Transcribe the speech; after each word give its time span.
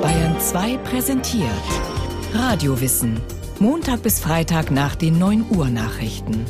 Bayern 0.00 0.40
2 0.40 0.78
präsentiert 0.78 1.50
Radiowissen. 2.32 3.20
Montag 3.58 4.02
bis 4.02 4.20
Freitag 4.20 4.70
nach 4.70 4.94
den 4.94 5.18
9 5.18 5.44
Uhr 5.54 5.68
Nachrichten. 5.68 6.46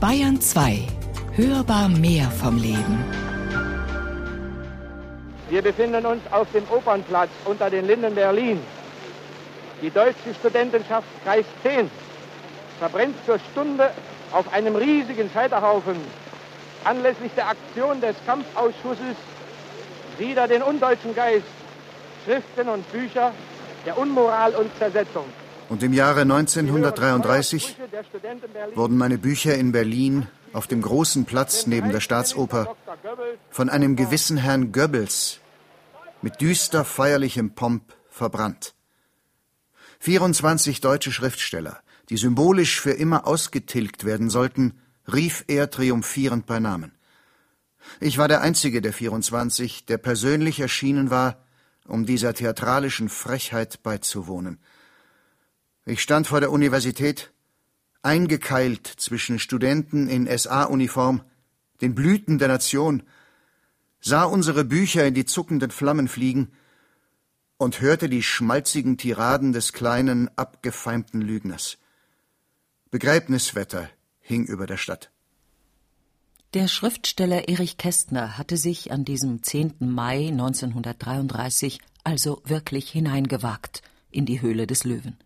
Bayern 0.00 0.40
2. 0.40 0.78
Hörbar 1.36 1.90
mehr 1.90 2.30
vom 2.30 2.56
Leben. 2.56 3.04
Wir 5.50 5.60
befinden 5.60 6.06
uns 6.06 6.22
auf 6.30 6.50
dem 6.52 6.64
Opernplatz 6.70 7.28
unter 7.44 7.68
den 7.68 7.86
Linden 7.86 8.14
Berlin. 8.14 8.58
Die 9.82 9.90
deutsche 9.90 10.34
Studentenschaft 10.40 11.06
Kreis 11.24 11.44
10 11.62 11.90
verbrennt 12.78 13.16
zur 13.26 13.38
Stunde 13.52 13.90
auf 14.32 14.50
einem 14.50 14.76
riesigen 14.76 15.28
Scheiterhaufen 15.30 15.96
anlässlich 16.84 17.32
der 17.36 17.48
Aktion 17.48 18.00
des 18.00 18.16
Kampfausschusses 18.24 19.16
wieder 20.18 20.48
den 20.48 20.62
undeutschen 20.62 21.14
Geist, 21.14 21.44
Schriften 22.24 22.68
und 22.68 22.90
Bücher 22.90 23.32
der 23.84 23.98
Unmoral 23.98 24.54
und 24.54 24.70
Zersetzung. 24.78 25.26
Und 25.68 25.82
im 25.82 25.92
Jahre 25.92 26.22
1933 26.22 27.76
wurden 28.74 28.96
meine 28.96 29.18
Bücher 29.18 29.54
in 29.54 29.72
Berlin 29.72 30.26
auf 30.52 30.66
dem 30.66 30.82
großen 30.82 31.24
Platz 31.24 31.66
neben 31.66 31.90
der 31.90 32.00
Staatsoper 32.00 32.76
von 33.50 33.68
einem 33.68 33.96
gewissen 33.96 34.36
Herrn 34.36 34.72
Goebbels 34.72 35.40
mit 36.22 36.40
düster 36.40 36.84
feierlichem 36.84 37.54
Pomp 37.54 37.94
verbrannt. 38.08 38.74
24 40.00 40.80
deutsche 40.80 41.12
Schriftsteller, 41.12 41.80
die 42.08 42.16
symbolisch 42.16 42.80
für 42.80 42.92
immer 42.92 43.26
ausgetilgt 43.26 44.04
werden 44.04 44.30
sollten, 44.30 44.80
rief 45.12 45.44
er 45.48 45.70
triumphierend 45.70 46.46
bei 46.46 46.60
Namen. 46.60 46.92
Ich 48.00 48.16
war 48.16 48.28
der 48.28 48.40
einzige 48.40 48.80
der 48.80 48.92
24, 48.92 49.86
der 49.86 49.98
persönlich 49.98 50.60
erschienen 50.60 51.10
war, 51.10 51.43
um 51.86 52.06
dieser 52.06 52.34
theatralischen 52.34 53.08
Frechheit 53.08 53.82
beizuwohnen. 53.82 54.58
Ich 55.84 56.00
stand 56.00 56.26
vor 56.26 56.40
der 56.40 56.50
Universität, 56.50 57.32
eingekeilt 58.02 58.86
zwischen 58.86 59.38
Studenten 59.38 60.08
in 60.08 60.26
SA-Uniform, 60.26 61.22
den 61.80 61.94
Blüten 61.94 62.38
der 62.38 62.48
Nation, 62.48 63.02
sah 64.00 64.24
unsere 64.24 64.64
Bücher 64.64 65.06
in 65.06 65.14
die 65.14 65.24
zuckenden 65.24 65.70
Flammen 65.70 66.08
fliegen 66.08 66.52
und 67.56 67.80
hörte 67.80 68.08
die 68.08 68.22
schmalzigen 68.22 68.98
Tiraden 68.98 69.52
des 69.52 69.72
kleinen, 69.72 70.28
abgefeimten 70.36 71.20
Lügners. 71.20 71.78
Begräbniswetter 72.90 73.88
hing 74.20 74.44
über 74.44 74.66
der 74.66 74.76
Stadt. 74.76 75.13
Der 76.54 76.68
Schriftsteller 76.68 77.48
Erich 77.48 77.78
Kästner 77.78 78.38
hatte 78.38 78.56
sich 78.56 78.92
an 78.92 79.04
diesem 79.04 79.42
10. 79.42 79.74
Mai 79.80 80.28
1933 80.28 81.80
also 82.04 82.42
wirklich 82.44 82.88
hineingewagt 82.90 83.82
in 84.12 84.24
die 84.24 84.40
Höhle 84.40 84.68
des 84.68 84.84
Löwen. 84.84 85.16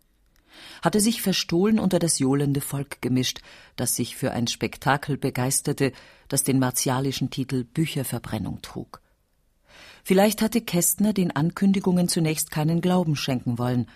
Hatte 0.81 1.01
sich 1.01 1.21
verstohlen 1.21 1.79
unter 1.81 1.99
das 1.99 2.19
johlende 2.19 2.63
Volk 2.63 3.03
gemischt, 3.03 3.43
das 3.77 3.95
sich 3.95 4.17
für 4.17 4.33
ein 4.33 4.47
Spektakel 4.47 5.19
begeisterte, 5.19 5.93
das 6.29 6.45
den 6.45 6.59
martialischen 6.59 7.29
Titel 7.29 7.63
Bücherverbrennung 7.63 8.63
trug. 8.63 9.03
Vielleicht 10.05 10.41
hatte 10.41 10.63
Kästner 10.63 11.13
den 11.13 11.31
Ankündigungen 11.31 12.09
zunächst 12.09 12.51
keinen 12.51 12.81
Glauben 12.81 13.17
schenken 13.17 13.59
wollen, 13.59 13.87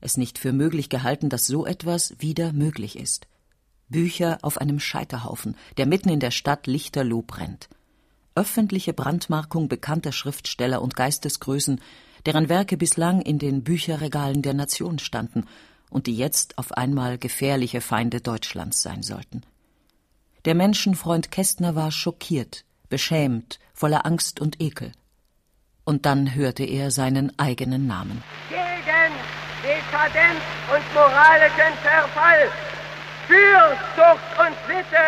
es 0.00 0.16
nicht 0.16 0.40
für 0.40 0.52
möglich 0.52 0.88
gehalten, 0.88 1.28
dass 1.28 1.46
so 1.46 1.66
etwas 1.66 2.16
wieder 2.18 2.52
möglich 2.52 2.98
ist. 2.98 3.28
Bücher 3.90 4.38
auf 4.42 4.58
einem 4.58 4.80
Scheiterhaufen, 4.80 5.56
der 5.76 5.86
mitten 5.86 6.08
in 6.08 6.20
der 6.20 6.30
Stadt 6.30 6.66
lichterloh 6.66 7.22
brennt. 7.22 7.68
Öffentliche 8.34 8.92
Brandmarkung 8.92 9.68
bekannter 9.68 10.12
Schriftsteller 10.12 10.80
und 10.80 10.96
Geistesgrößen, 10.96 11.80
deren 12.26 12.48
Werke 12.48 12.76
bislang 12.76 13.20
in 13.20 13.38
den 13.38 13.64
Bücherregalen 13.64 14.42
der 14.42 14.54
Nation 14.54 14.98
standen 14.98 15.46
und 15.90 16.06
die 16.06 16.16
jetzt 16.16 16.56
auf 16.58 16.72
einmal 16.72 17.18
gefährliche 17.18 17.80
Feinde 17.80 18.20
Deutschlands 18.20 18.82
sein 18.82 19.02
sollten. 19.02 19.42
Der 20.44 20.54
Menschenfreund 20.54 21.30
Kästner 21.30 21.74
war 21.74 21.90
schockiert, 21.90 22.64
beschämt, 22.88 23.58
voller 23.74 24.06
Angst 24.06 24.40
und 24.40 24.60
Ekel. 24.60 24.92
Und 25.84 26.06
dann 26.06 26.34
hörte 26.34 26.64
er 26.64 26.90
seinen 26.90 27.38
eigenen 27.38 27.86
Namen. 27.86 28.22
Gegen 28.48 29.12
Dekadenz 29.62 30.40
und 30.72 30.94
moralischen 30.94 31.74
Verfall 31.82 32.50
für 33.30 33.78
Zucht 33.94 34.30
und 34.44 34.56
Sitte 34.66 35.04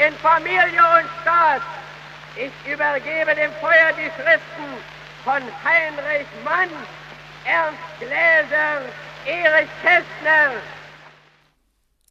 in 0.00 0.14
Familie 0.14 0.82
und 0.96 1.08
Staat. 1.20 1.62
Ich 2.34 2.72
übergebe 2.72 3.34
dem 3.34 3.52
Feuer 3.60 3.90
die 3.92 4.10
Schriften 4.16 4.68
von 5.24 5.42
Heinrich 5.64 6.28
Mann, 6.42 6.70
Ernst 7.44 7.78
Gläser, 7.98 8.80
Erich 9.26 9.70
Kästner. 9.82 10.52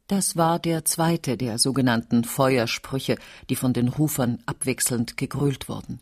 Das 0.06 0.36
war 0.36 0.60
der 0.60 0.84
zweite 0.84 1.36
der 1.36 1.58
sogenannten 1.58 2.22
Feuersprüche, 2.22 3.16
die 3.50 3.56
von 3.56 3.72
den 3.72 3.88
Rufern 3.88 4.38
abwechselnd 4.46 5.16
gegrölt 5.16 5.68
wurden. 5.68 6.00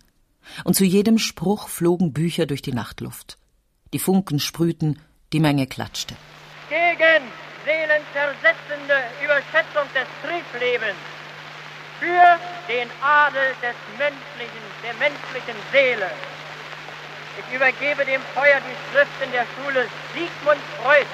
Und 0.64 0.74
zu 0.74 0.84
jedem 0.84 1.16
Spruch 1.16 1.68
flogen 1.68 2.12
Bücher 2.12 2.44
durch 2.44 2.60
die 2.60 2.74
Nachtluft. 2.74 3.38
Die 3.94 3.98
Funken 3.98 4.40
sprühten, 4.40 5.00
die 5.32 5.40
Menge 5.40 5.66
klatschte. 5.66 6.16
Gegen 6.68 7.24
seelenzersetzende 7.64 8.96
Überschätzung 9.22 9.88
des 9.94 10.06
Triebslebens, 10.22 10.96
für 12.00 12.38
den 12.68 12.90
Adel 13.02 13.54
des 13.62 13.76
menschlichen, 13.98 14.64
der 14.82 14.94
menschlichen 14.94 15.56
Seele. 15.72 16.10
Ich 17.38 17.54
übergebe 17.54 18.04
dem 18.04 18.22
Feuer 18.34 18.60
die 18.60 18.76
Schriften 18.90 19.32
der 19.32 19.46
Schule 19.54 19.88
Sigmund 20.12 20.60
Freud. 20.82 21.06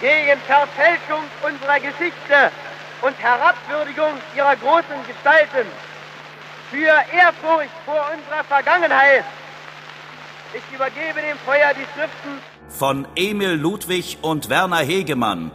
Gegen 0.00 0.40
Verfälschung 0.42 1.24
unserer 1.42 1.80
Geschichte 1.80 2.52
und 3.02 3.18
Herabwürdigung 3.18 4.20
ihrer 4.36 4.56
großen 4.56 5.06
Gestalten. 5.06 5.66
Für 6.70 6.94
Ehrfurcht 7.12 7.70
vor 7.84 8.10
unserer 8.14 8.44
Vergangenheit. 8.44 9.24
Ich 10.54 10.74
übergebe 10.74 11.20
dem 11.20 11.38
Feuer 11.40 11.74
die 11.74 11.86
Schriften 11.94 12.40
von 12.68 13.06
Emil 13.16 13.52
Ludwig 13.52 14.18
und 14.22 14.48
Werner 14.48 14.78
Hegemann 14.78 15.50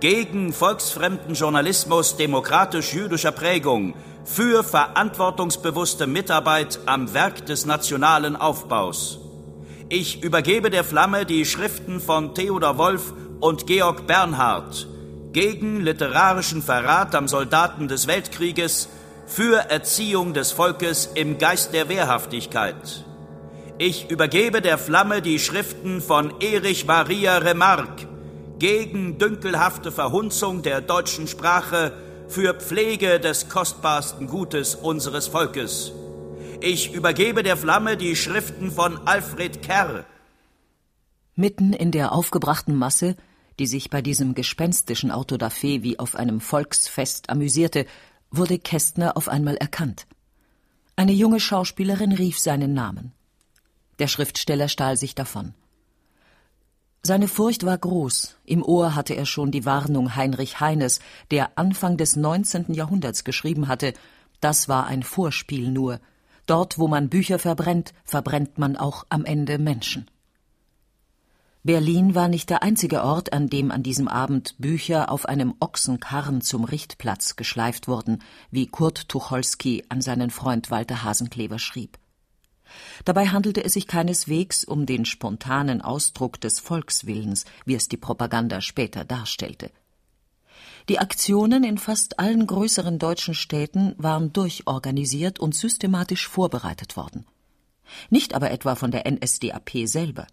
gegen 0.00 0.52
volksfremden 0.52 1.34
Journalismus 1.34 2.16
demokratisch-jüdischer 2.16 3.32
Prägung 3.32 3.94
für 4.24 4.62
verantwortungsbewusste 4.64 6.06
Mitarbeit 6.06 6.80
am 6.86 7.14
Werk 7.14 7.46
des 7.46 7.64
nationalen 7.64 8.36
Aufbaus. 8.36 9.20
Ich 9.88 10.22
übergebe 10.22 10.68
der 10.68 10.84
Flamme 10.84 11.24
die 11.24 11.44
Schriften 11.44 12.00
von 12.00 12.34
Theodor 12.34 12.76
Wolf 12.76 13.14
und 13.40 13.66
Georg 13.66 14.06
Bernhard 14.06 14.88
gegen 15.32 15.80
literarischen 15.80 16.62
Verrat 16.62 17.14
am 17.14 17.28
Soldaten 17.28 17.88
des 17.88 18.06
Weltkrieges 18.06 18.88
für 19.26 19.70
Erziehung 19.70 20.34
des 20.34 20.50
Volkes 20.52 21.10
im 21.14 21.38
Geist 21.38 21.72
der 21.72 21.88
Wehrhaftigkeit. 21.88 23.04
Ich 23.78 24.10
übergebe 24.10 24.62
der 24.62 24.78
Flamme 24.78 25.20
die 25.20 25.38
Schriften 25.38 26.00
von 26.00 26.40
Erich 26.40 26.86
Maria 26.86 27.36
Remarque 27.36 28.08
gegen 28.58 29.18
dünkelhafte 29.18 29.92
Verhunzung 29.92 30.62
der 30.62 30.80
deutschen 30.80 31.28
Sprache 31.28 31.92
für 32.26 32.54
Pflege 32.54 33.20
des 33.20 33.50
kostbarsten 33.50 34.28
Gutes 34.28 34.74
unseres 34.74 35.26
Volkes. 35.28 35.92
Ich 36.62 36.94
übergebe 36.94 37.42
der 37.42 37.58
Flamme 37.58 37.98
die 37.98 38.16
Schriften 38.16 38.70
von 38.70 39.06
Alfred 39.06 39.60
Kerr. 39.60 40.06
Mitten 41.34 41.74
in 41.74 41.90
der 41.90 42.12
aufgebrachten 42.12 42.74
Masse, 42.74 43.14
die 43.58 43.66
sich 43.66 43.90
bei 43.90 44.00
diesem 44.00 44.34
gespenstischen 44.34 45.12
Autodafé 45.12 45.82
wie 45.82 45.98
auf 45.98 46.16
einem 46.16 46.40
Volksfest 46.40 47.28
amüsierte, 47.28 47.84
wurde 48.30 48.58
Kästner 48.58 49.18
auf 49.18 49.28
einmal 49.28 49.56
erkannt. 49.58 50.06
Eine 50.96 51.12
junge 51.12 51.40
Schauspielerin 51.40 52.12
rief 52.12 52.38
seinen 52.38 52.72
Namen. 52.72 53.12
Der 53.98 54.08
Schriftsteller 54.08 54.68
stahl 54.68 54.96
sich 54.96 55.14
davon. 55.14 55.54
Seine 57.02 57.28
Furcht 57.28 57.64
war 57.64 57.78
groß. 57.78 58.36
Im 58.44 58.64
Ohr 58.64 58.94
hatte 58.94 59.14
er 59.14 59.26
schon 59.26 59.52
die 59.52 59.64
Warnung 59.64 60.16
Heinrich 60.16 60.58
Heines, 60.58 60.98
der 61.30 61.56
Anfang 61.56 61.96
des 61.96 62.16
19. 62.16 62.74
Jahrhunderts 62.74 63.22
geschrieben 63.22 63.68
hatte, 63.68 63.94
das 64.40 64.68
war 64.68 64.86
ein 64.86 65.02
Vorspiel 65.02 65.70
nur. 65.70 66.00
Dort, 66.46 66.78
wo 66.78 66.88
man 66.88 67.08
Bücher 67.08 67.38
verbrennt, 67.38 67.94
verbrennt 68.04 68.58
man 68.58 68.76
auch 68.76 69.06
am 69.08 69.24
Ende 69.24 69.58
Menschen. 69.58 70.10
Berlin 71.62 72.14
war 72.14 72.28
nicht 72.28 72.48
der 72.50 72.62
einzige 72.62 73.02
Ort, 73.02 73.32
an 73.32 73.48
dem 73.48 73.72
an 73.72 73.82
diesem 73.82 74.06
Abend 74.06 74.54
Bücher 74.58 75.10
auf 75.10 75.26
einem 75.26 75.54
Ochsenkarren 75.58 76.40
zum 76.40 76.62
Richtplatz 76.62 77.34
geschleift 77.34 77.88
wurden, 77.88 78.22
wie 78.52 78.68
Kurt 78.68 79.08
Tucholsky 79.08 79.84
an 79.88 80.00
seinen 80.00 80.30
Freund 80.30 80.70
Walter 80.70 81.02
Hasenkleber 81.02 81.58
schrieb. 81.58 81.98
Dabei 83.04 83.28
handelte 83.28 83.64
es 83.64 83.74
sich 83.74 83.86
keineswegs 83.86 84.64
um 84.64 84.86
den 84.86 85.04
spontanen 85.04 85.80
Ausdruck 85.82 86.40
des 86.40 86.60
Volkswillens, 86.60 87.44
wie 87.64 87.74
es 87.74 87.88
die 87.88 87.96
Propaganda 87.96 88.60
später 88.60 89.04
darstellte. 89.04 89.70
Die 90.88 91.00
Aktionen 91.00 91.64
in 91.64 91.78
fast 91.78 92.20
allen 92.20 92.46
größeren 92.46 92.98
deutschen 92.98 93.34
Städten 93.34 93.94
waren 93.98 94.32
durchorganisiert 94.32 95.40
und 95.40 95.54
systematisch 95.54 96.28
vorbereitet 96.28 96.96
worden. 96.96 97.26
Nicht 98.10 98.34
aber 98.34 98.50
etwa 98.50 98.76
von 98.76 98.90
der 98.90 99.04
NSDAP 99.10 99.86
selber. 99.86 100.26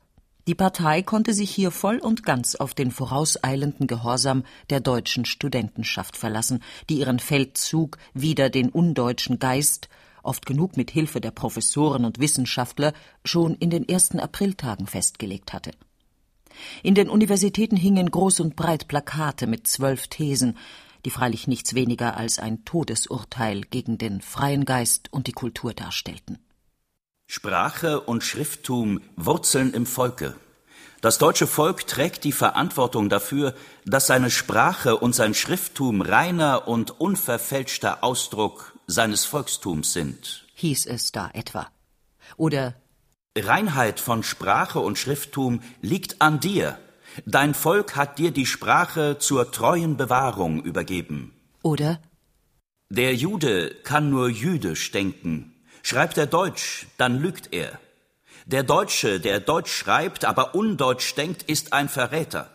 Die 0.45 0.55
Partei 0.55 1.01
konnte 1.01 1.33
sich 1.33 1.49
hier 1.49 1.71
voll 1.71 1.97
und 1.99 2.23
ganz 2.23 2.55
auf 2.55 2.73
den 2.73 2.91
vorauseilenden 2.91 3.87
Gehorsam 3.87 4.43
der 4.69 4.81
deutschen 4.81 5.23
Studentenschaft 5.23 6.17
verlassen, 6.17 6.61
die 6.89 6.99
ihren 6.99 7.19
Feldzug 7.19 7.97
wider 8.13 8.49
den 8.49 8.69
undeutschen 8.69 9.39
Geist, 9.39 9.87
oft 10.23 10.45
genug 10.45 10.77
mit 10.77 10.91
Hilfe 10.91 11.21
der 11.21 11.31
Professoren 11.31 12.05
und 12.05 12.19
Wissenschaftler, 12.19 12.93
schon 13.23 13.55
in 13.55 13.69
den 13.69 13.87
ersten 13.87 14.19
Apriltagen 14.19 14.87
festgelegt 14.87 15.53
hatte. 15.53 15.71
In 16.81 16.95
den 16.95 17.09
Universitäten 17.09 17.75
hingen 17.75 18.09
groß 18.09 18.39
und 18.39 18.55
breit 18.55 18.87
Plakate 18.87 19.47
mit 19.47 19.67
zwölf 19.67 20.07
Thesen, 20.07 20.57
die 21.05 21.09
freilich 21.09 21.47
nichts 21.47 21.73
weniger 21.73 22.17
als 22.17 22.39
ein 22.39 22.63
Todesurteil 22.65 23.61
gegen 23.61 23.97
den 23.97 24.21
freien 24.21 24.65
Geist 24.65 25.11
und 25.11 25.27
die 25.27 25.33
Kultur 25.33 25.73
darstellten. 25.73 26.39
Sprache 27.27 28.01
und 28.01 28.23
Schrifttum 28.23 29.01
wurzeln 29.15 29.73
im 29.73 29.85
Volke. 29.85 30.35
Das 31.01 31.17
deutsche 31.17 31.47
Volk 31.47 31.85
trägt 31.87 32.23
die 32.23 32.31
Verantwortung 32.31 33.09
dafür, 33.09 33.55
dass 33.85 34.07
seine 34.07 34.31
Sprache 34.31 34.95
und 34.95 35.13
sein 35.13 35.33
Schrifttum 35.33 36.01
reiner 36.01 36.67
und 36.67 36.99
unverfälschter 37.01 38.03
Ausdruck 38.03 38.72
seines 38.87 39.25
Volkstums 39.25 39.93
sind. 39.93 40.45
Hieß 40.55 40.85
es 40.85 41.11
da 41.11 41.29
etwa. 41.33 41.67
Oder 42.37 42.75
Reinheit 43.37 43.99
von 43.99 44.23
Sprache 44.23 44.79
und 44.79 44.97
Schrifttum 44.97 45.61
liegt 45.81 46.21
an 46.21 46.39
dir. 46.39 46.77
Dein 47.25 47.53
Volk 47.53 47.95
hat 47.95 48.19
dir 48.19 48.31
die 48.31 48.45
Sprache 48.45 49.17
zur 49.19 49.51
treuen 49.51 49.97
Bewahrung 49.97 50.63
übergeben. 50.63 51.33
Oder 51.61 51.99
Der 52.89 53.15
Jude 53.15 53.75
kann 53.83 54.09
nur 54.09 54.29
jüdisch 54.29 54.91
denken, 54.91 55.53
Schreibt 55.85 56.17
er 56.17 56.27
Deutsch, 56.27 56.87
dann 56.97 57.19
lügt 57.19 57.51
er. 57.51 57.77
Der 58.45 58.63
Deutsche, 58.63 59.19
der 59.19 59.41
Deutsch 59.41 59.71
schreibt, 59.71 60.23
aber 60.23 60.55
undeutsch 60.55 61.13
denkt, 61.15 61.43
ist 61.43 61.73
ein 61.73 61.89
Verräter. 61.89 62.49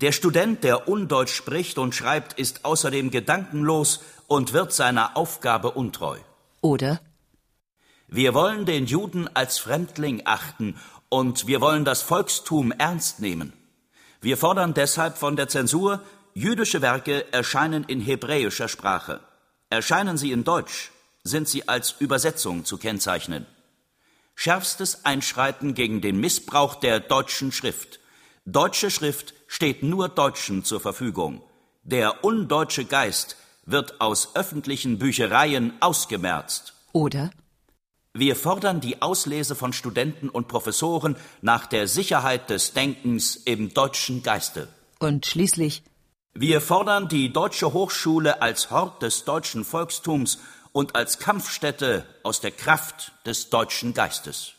Der 0.00 0.12
Student, 0.12 0.64
der 0.64 0.88
undeutsch 0.88 1.34
spricht 1.34 1.78
und 1.78 1.94
schreibt, 1.94 2.38
ist 2.38 2.64
außerdem 2.64 3.10
gedankenlos 3.10 4.00
und 4.26 4.52
wird 4.52 4.72
seiner 4.72 5.16
Aufgabe 5.16 5.72
untreu. 5.72 6.18
Oder 6.60 7.00
Wir 8.08 8.34
wollen 8.34 8.66
den 8.66 8.86
Juden 8.86 9.28
als 9.34 9.58
Fremdling 9.58 10.22
achten 10.24 10.76
und 11.08 11.46
wir 11.46 11.60
wollen 11.60 11.84
das 11.84 12.02
Volkstum 12.02 12.72
ernst 12.72 13.20
nehmen. 13.20 13.52
Wir 14.20 14.36
fordern 14.36 14.74
deshalb 14.74 15.18
von 15.18 15.36
der 15.36 15.48
Zensur, 15.48 16.00
jüdische 16.32 16.82
Werke 16.82 17.32
erscheinen 17.32 17.84
in 17.84 18.00
hebräischer 18.00 18.68
Sprache. 18.68 19.20
Erscheinen 19.70 20.16
sie 20.16 20.32
in 20.32 20.44
Deutsch, 20.44 20.90
sind 21.22 21.48
sie 21.48 21.68
als 21.68 21.94
Übersetzung 21.98 22.64
zu 22.64 22.78
kennzeichnen. 22.78 23.46
Schärfstes 24.34 25.04
Einschreiten 25.04 25.74
gegen 25.74 26.00
den 26.00 26.18
Missbrauch 26.18 26.74
der 26.74 27.00
deutschen 27.00 27.52
Schrift. 27.52 28.00
Deutsche 28.46 28.90
Schrift 28.90 29.32
steht 29.46 29.82
nur 29.82 30.10
Deutschen 30.10 30.64
zur 30.64 30.78
Verfügung. 30.78 31.42
Der 31.82 32.24
undeutsche 32.24 32.84
Geist 32.84 33.36
wird 33.64 34.02
aus 34.02 34.36
öffentlichen 34.36 34.98
Büchereien 34.98 35.72
ausgemerzt. 35.80 36.74
Oder 36.92 37.30
Wir 38.12 38.36
fordern 38.36 38.82
die 38.82 39.00
Auslese 39.00 39.54
von 39.54 39.72
Studenten 39.72 40.28
und 40.28 40.46
Professoren 40.46 41.16
nach 41.40 41.64
der 41.64 41.88
Sicherheit 41.88 42.50
des 42.50 42.74
Denkens 42.74 43.36
im 43.36 43.72
deutschen 43.72 44.22
Geiste. 44.22 44.68
und 45.00 45.24
schließlich 45.24 45.82
Wir 46.34 46.60
fordern 46.60 47.08
die 47.08 47.32
Deutsche 47.32 47.72
Hochschule 47.72 48.42
als 48.42 48.70
Hort 48.70 49.00
des 49.00 49.24
deutschen 49.24 49.64
Volkstums 49.64 50.38
und 50.72 50.96
als 50.96 51.18
Kampfstätte 51.18 52.04
aus 52.22 52.42
der 52.42 52.50
Kraft 52.50 53.12
des 53.24 53.48
deutschen 53.48 53.94
Geistes. 53.94 54.52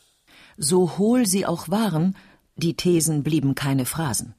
So 0.56 0.98
hohl 0.98 1.26
sie 1.26 1.46
auch 1.46 1.68
waren, 1.68 2.16
die 2.56 2.74
Thesen 2.74 3.22
blieben 3.22 3.54
keine 3.54 3.84
Phrasen. 3.84 4.34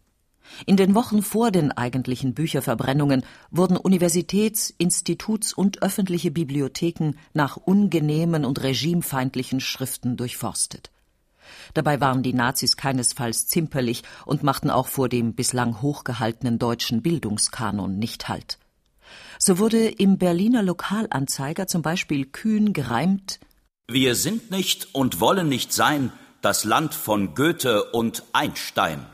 In 0.65 0.77
den 0.77 0.95
Wochen 0.95 1.21
vor 1.21 1.51
den 1.51 1.71
eigentlichen 1.71 2.33
Bücherverbrennungen 2.33 3.23
wurden 3.51 3.77
Universitäts-, 3.77 4.73
Instituts- 4.77 5.53
und 5.53 5.81
öffentliche 5.81 6.31
Bibliotheken 6.31 7.13
nach 7.33 7.57
ungenehmen 7.57 8.45
und 8.45 8.63
regimefeindlichen 8.63 9.59
Schriften 9.59 10.17
durchforstet. 10.17 10.89
Dabei 11.73 12.01
waren 12.01 12.23
die 12.23 12.33
Nazis 12.33 12.75
keinesfalls 12.75 13.47
zimperlich 13.47 14.03
und 14.25 14.43
machten 14.43 14.69
auch 14.69 14.87
vor 14.87 15.09
dem 15.09 15.33
bislang 15.33 15.81
hochgehaltenen 15.81 16.59
deutschen 16.59 17.01
Bildungskanon 17.01 17.97
nicht 17.97 18.27
Halt. 18.27 18.57
So 19.39 19.57
wurde 19.59 19.87
im 19.87 20.17
Berliner 20.17 20.63
Lokalanzeiger 20.63 21.67
zum 21.67 21.81
Beispiel 21.81 22.25
kühn 22.25 22.73
gereimt 22.73 23.39
Wir 23.87 24.15
sind 24.15 24.51
nicht 24.51 24.93
und 24.93 25.19
wollen 25.21 25.47
nicht 25.47 25.71
sein 25.71 26.11
das 26.47 26.63
Land 26.63 26.93
von 26.93 27.35
Goethe 27.35 27.83
und 27.91 28.23
Einstein. 28.31 29.05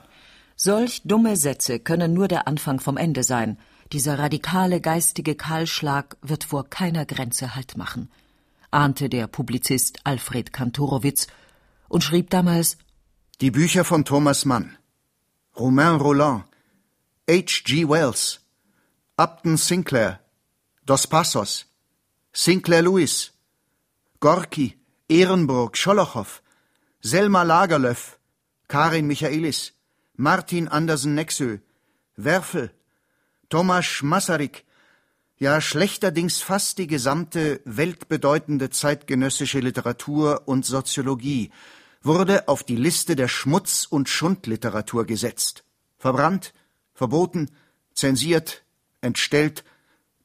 Solch 0.56 1.02
dumme 1.04 1.36
Sätze 1.36 1.80
können 1.80 2.14
nur 2.14 2.28
der 2.28 2.48
Anfang 2.48 2.80
vom 2.80 2.96
Ende 2.96 3.24
sein. 3.24 3.58
Dieser 3.92 4.20
radikale 4.20 4.80
geistige 4.80 5.34
Kahlschlag 5.34 6.16
wird 6.22 6.44
vor 6.44 6.70
keiner 6.70 7.08
Grenze 7.08 7.56
Halt 7.56 7.76
machen, 7.76 8.12
ahnte 8.70 9.10
der 9.10 9.26
Publizist 9.26 10.02
Alfred 10.04 10.54
Kantorowitz 10.54 11.26
und 11.90 12.04
schrieb 12.04 12.30
damals 12.30 12.78
Die 13.42 13.50
Bücher 13.50 13.84
von 13.84 14.06
Thomas 14.06 14.46
Mann, 14.46 14.78
Romain 15.58 15.96
Roland, 15.96 16.44
H.G. 17.28 17.90
Wells, 17.90 18.42
Upton 19.18 19.58
Sinclair, 19.58 20.20
Dos 20.86 21.08
Passos, 21.08 21.66
Sinclair 22.32 22.84
Lewis, 22.84 23.32
Gorki, 24.20 24.78
Ehrenburg, 25.10 25.76
Scholochow, 25.78 26.43
Selma 27.06 27.44
Lagerlöf, 27.44 28.18
Karin 28.70 29.08
Michaelis, 29.08 29.74
Martin 30.16 30.70
Andersen 30.70 31.16
Nexö, 31.16 31.58
Werfel, 32.16 32.72
Tomasz 33.50 34.02
Masaryk, 34.04 34.64
ja 35.38 35.60
schlechterdings 35.60 36.42
fast 36.42 36.78
die 36.78 36.88
gesamte 36.88 37.60
weltbedeutende 37.66 38.70
zeitgenössische 38.70 39.60
Literatur 39.60 40.44
und 40.46 40.66
Soziologie 40.66 41.52
wurde 42.04 42.48
auf 42.48 42.64
die 42.64 42.78
Liste 42.78 43.18
der 43.18 43.28
Schmutz- 43.28 43.86
und 43.86 44.08
Schundliteratur 44.08 45.06
gesetzt, 45.06 45.66
verbrannt, 45.98 46.54
verboten, 46.94 47.50
zensiert, 47.94 48.64
entstellt, 49.02 49.66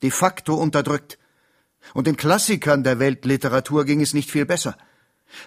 de 0.02 0.12
facto 0.12 0.54
unterdrückt. 0.54 1.18
Und 1.92 2.06
den 2.06 2.16
Klassikern 2.16 2.84
der 2.84 3.00
Weltliteratur 3.00 3.84
ging 3.84 4.00
es 4.00 4.14
nicht 4.14 4.30
viel 4.30 4.46
besser. 4.46 4.78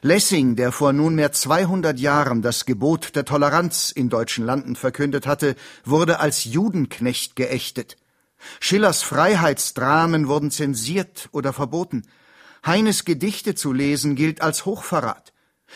Lessing, 0.01 0.55
der 0.55 0.71
vor 0.71 0.93
nunmehr 0.93 1.31
200 1.31 1.99
Jahren 1.99 2.41
das 2.41 2.65
Gebot 2.65 3.15
der 3.15 3.25
Toleranz 3.25 3.91
in 3.91 4.09
deutschen 4.09 4.45
Landen 4.45 4.75
verkündet 4.75 5.27
hatte, 5.27 5.55
wurde 5.83 6.19
als 6.19 6.45
Judenknecht 6.45 7.35
geächtet. 7.35 7.97
Schillers 8.59 9.03
Freiheitsdramen 9.03 10.27
wurden 10.27 10.51
zensiert 10.51 11.29
oder 11.31 11.53
verboten. 11.53 12.03
Heines 12.65 13.05
Gedichte 13.05 13.55
zu 13.55 13.73
lesen 13.73 14.15
gilt 14.15 14.41
als 14.41 14.65
Hochverrat. 14.65 15.33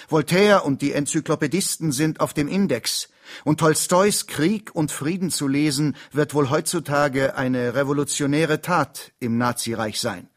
Voltaire 0.10 0.66
und 0.66 0.82
die 0.82 0.92
Enzyklopädisten 0.94 1.92
sind 1.92 2.20
auf 2.20 2.34
dem 2.34 2.48
Index. 2.48 3.10
Und 3.44 3.60
Tolstois 3.60 4.28
Krieg 4.28 4.76
und 4.76 4.92
Frieden 4.92 5.32
zu 5.32 5.48
lesen, 5.48 5.96
wird 6.12 6.34
wohl 6.34 6.50
heutzutage 6.50 7.36
eine 7.36 7.74
revolutionäre 7.74 8.62
Tat 8.62 9.14
im 9.20 9.38
Nazireich 9.38 10.00
sein. 10.00 10.30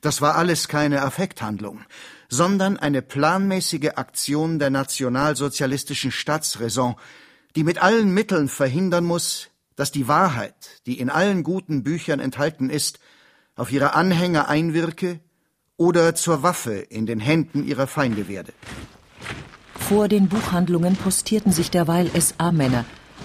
Das 0.00 0.20
war 0.20 0.36
alles 0.36 0.68
keine 0.68 1.02
Affekthandlung, 1.02 1.84
sondern 2.28 2.76
eine 2.76 3.02
planmäßige 3.02 3.92
Aktion 3.96 4.58
der 4.58 4.70
nationalsozialistischen 4.70 6.12
Staatsräson, 6.12 6.96
die 7.56 7.64
mit 7.64 7.82
allen 7.82 8.12
Mitteln 8.12 8.48
verhindern 8.48 9.04
muss, 9.04 9.48
dass 9.76 9.92
die 9.92 10.08
Wahrheit, 10.08 10.54
die 10.86 10.98
in 10.98 11.08
allen 11.08 11.42
guten 11.42 11.82
Büchern 11.82 12.20
enthalten 12.20 12.68
ist, 12.68 12.98
auf 13.56 13.72
ihre 13.72 13.94
Anhänger 13.94 14.48
einwirke 14.48 15.20
oder 15.76 16.14
zur 16.14 16.42
Waffe 16.42 16.74
in 16.74 17.06
den 17.06 17.20
Händen 17.20 17.66
ihrer 17.66 17.86
Feinde 17.86 18.28
werde. 18.28 18.52
Vor 19.74 20.08
den 20.08 20.28
Buchhandlungen 20.28 20.96
postierten 20.96 21.52
sich 21.52 21.70
derweil 21.70 22.10
SA-Männer, 22.20 22.84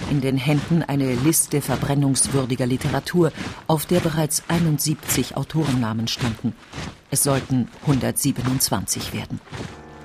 in 0.10 0.22
den 0.22 0.38
Händen 0.38 0.84
eine 0.84 1.14
Liste 1.16 1.62
verbrennungswürdiger 1.62 2.66
Literatur, 2.66 3.32
auf 3.68 3.86
der 3.86 4.00
bereits 4.00 4.44
71 4.48 5.38
Autorennamen 5.38 6.08
standen. 6.08 6.56
Es 7.12 7.24
sollten 7.24 7.68
127 7.82 9.14
werden. 9.14 9.40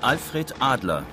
Alfred 0.01 0.55
Adler, 0.59 1.03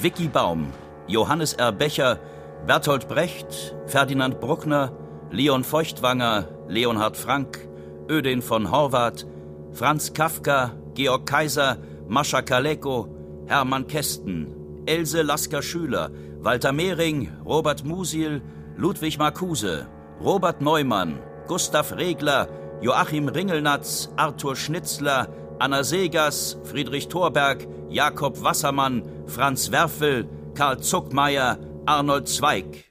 Vicky 0.00 0.28
Baum, 0.28 0.68
Johannes 1.06 1.54
R. 1.54 1.72
Becher, 1.72 2.20
Bertolt 2.66 3.08
Brecht, 3.08 3.74
Ferdinand 3.86 4.40
Bruckner, 4.40 4.92
Leon 5.30 5.64
Feuchtwanger, 5.64 6.48
Leonhard 6.68 7.16
Frank, 7.16 7.66
Ödin 8.08 8.42
von 8.42 8.70
Horvath, 8.70 9.26
Franz 9.72 10.12
Kafka, 10.12 10.72
Georg 10.94 11.26
Kaiser, 11.26 11.78
Mascha 12.08 12.42
Kaleko, 12.42 13.08
Hermann 13.46 13.86
Kästen, 13.86 14.54
Else 14.86 15.22
Lasker-Schüler, 15.22 16.10
Walter 16.48 16.72
Mehring, 16.72 17.30
Robert 17.44 17.84
Musil, 17.84 18.40
Ludwig 18.74 19.18
Marcuse, 19.18 19.86
Robert 20.18 20.62
Neumann, 20.62 21.18
Gustav 21.46 21.92
Regler, 21.92 22.48
Joachim 22.80 23.28
Ringelnatz, 23.28 24.08
Arthur 24.16 24.56
Schnitzler, 24.56 25.28
Anna 25.58 25.84
Segers, 25.84 26.56
Friedrich 26.64 27.08
Thorberg, 27.08 27.68
Jakob 27.90 28.42
Wassermann, 28.42 29.02
Franz 29.26 29.70
Werfel, 29.72 30.26
Karl 30.54 30.80
Zuckmeier, 30.80 31.58
Arnold 31.84 32.28
Zweig. 32.28 32.86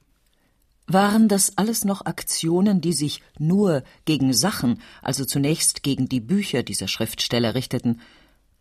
Waren 0.86 1.28
das 1.28 1.58
alles 1.58 1.84
noch 1.84 2.06
Aktionen, 2.06 2.80
die 2.80 2.94
sich 2.94 3.24
nur 3.40 3.82
gegen 4.06 4.34
Sachen, 4.34 4.84
also 5.02 5.26
zunächst 5.26 5.82
gegen 5.82 6.08
die 6.08 6.22
Bücher 6.22 6.62
dieser 6.62 6.88
Schriftsteller 6.88 7.56
richteten, 7.56 8.02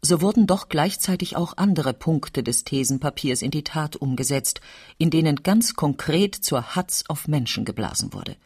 so 0.03 0.21
wurden 0.21 0.47
doch 0.47 0.69
gleichzeitig 0.69 1.37
auch 1.37 1.57
andere 1.57 1.93
Punkte 1.93 2.43
des 2.43 2.65
Thesenpapiers 2.65 3.43
in 3.43 3.50
die 3.50 3.65
Tat 3.65 3.97
umgesetzt, 3.97 4.61
in 4.99 5.11
denen 5.11 5.43
ganz 5.43 5.75
konkret 5.75 6.35
zur 6.35 6.76
Hatz 6.76 7.05
auf 7.09 7.29
Menschen 7.29 7.65
geblasen 7.65 8.12
wurde. 8.12 8.37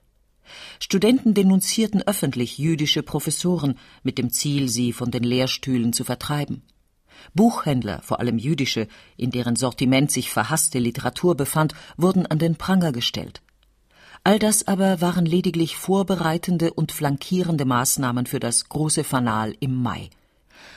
Studenten 0.80 1.34
denunzierten 1.34 2.02
öffentlich 2.02 2.58
jüdische 2.58 3.02
Professoren 3.02 3.78
mit 4.02 4.18
dem 4.18 4.30
Ziel, 4.30 4.68
sie 4.68 4.92
von 4.92 5.10
den 5.10 5.22
Lehrstühlen 5.22 5.92
zu 5.92 6.04
vertreiben. 6.04 6.62
Buchhändler, 7.34 8.00
vor 8.02 8.20
allem 8.20 8.38
jüdische, 8.38 8.88
in 9.16 9.30
deren 9.30 9.56
Sortiment 9.56 10.10
sich 10.10 10.30
verhasste 10.30 10.78
Literatur 10.78 11.36
befand, 11.36 11.74
wurden 11.96 12.26
an 12.26 12.38
den 12.38 12.56
Pranger 12.56 12.92
gestellt. 12.92 13.42
All 14.24 14.38
das 14.38 14.66
aber 14.66 15.00
waren 15.00 15.24
lediglich 15.24 15.76
vorbereitende 15.76 16.72
und 16.72 16.92
flankierende 16.92 17.64
Maßnahmen 17.64 18.26
für 18.26 18.40
das 18.40 18.68
große 18.68 19.04
Fanal 19.04 19.54
im 19.60 19.74
Mai. 19.74 20.10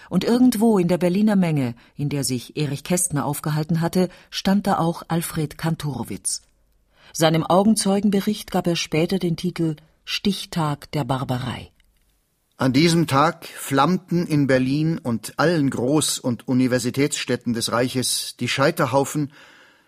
Und 0.10 0.24
irgendwo 0.24 0.78
in 0.78 0.88
der 0.88 0.98
Berliner 0.98 1.36
Menge, 1.36 1.75
in 1.96 2.10
der 2.10 2.24
sich 2.24 2.58
Erich 2.58 2.84
Kästner 2.84 3.25
aufgehalten 3.25 3.82
hatte, 3.82 4.10
stand 4.30 4.68
da 4.68 4.78
auch 4.78 5.04
Alfred 5.08 5.58
Kantorowitz. 5.58 6.42
Seinem 7.13 7.44
Augenzeugenbericht 7.44 8.52
gab 8.52 8.68
er 8.68 8.75
später 8.75 9.20
den 9.20 9.38
Titel 9.38 9.75
Stichtag 10.06 10.92
der 10.92 11.04
Barbarei. 11.04 11.72
An 12.58 12.72
diesem 12.72 13.08
Tag 13.08 13.46
flammten 13.46 14.28
in 14.28 14.48
Berlin 14.48 14.98
und 14.98 15.38
allen 15.38 15.70
Groß- 15.70 16.22
und 16.22 16.48
Universitätsstädten 16.48 17.54
des 17.54 17.72
Reiches 17.72 18.36
die 18.40 18.48
Scheiterhaufen, 18.48 19.32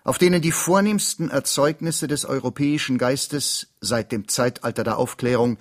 auf 0.04 0.18
denen 0.18 0.42
die 0.42 0.52
vornehmsten 0.52 1.30
Erzeugnisse 1.30 2.08
des 2.08 2.26
europäischen 2.26 2.98
Geistes 2.98 3.68
seit 3.82 4.12
dem 4.12 4.28
Zeitalter 4.28 4.84
der 4.84 4.98
Aufklärung 4.98 5.58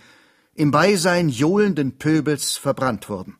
im 0.55 0.71
Beisein 0.71 1.29
johlenden 1.29 1.99
Pöbels 1.99 2.57
verbrannt 2.57 3.09
wurden. 3.09 3.37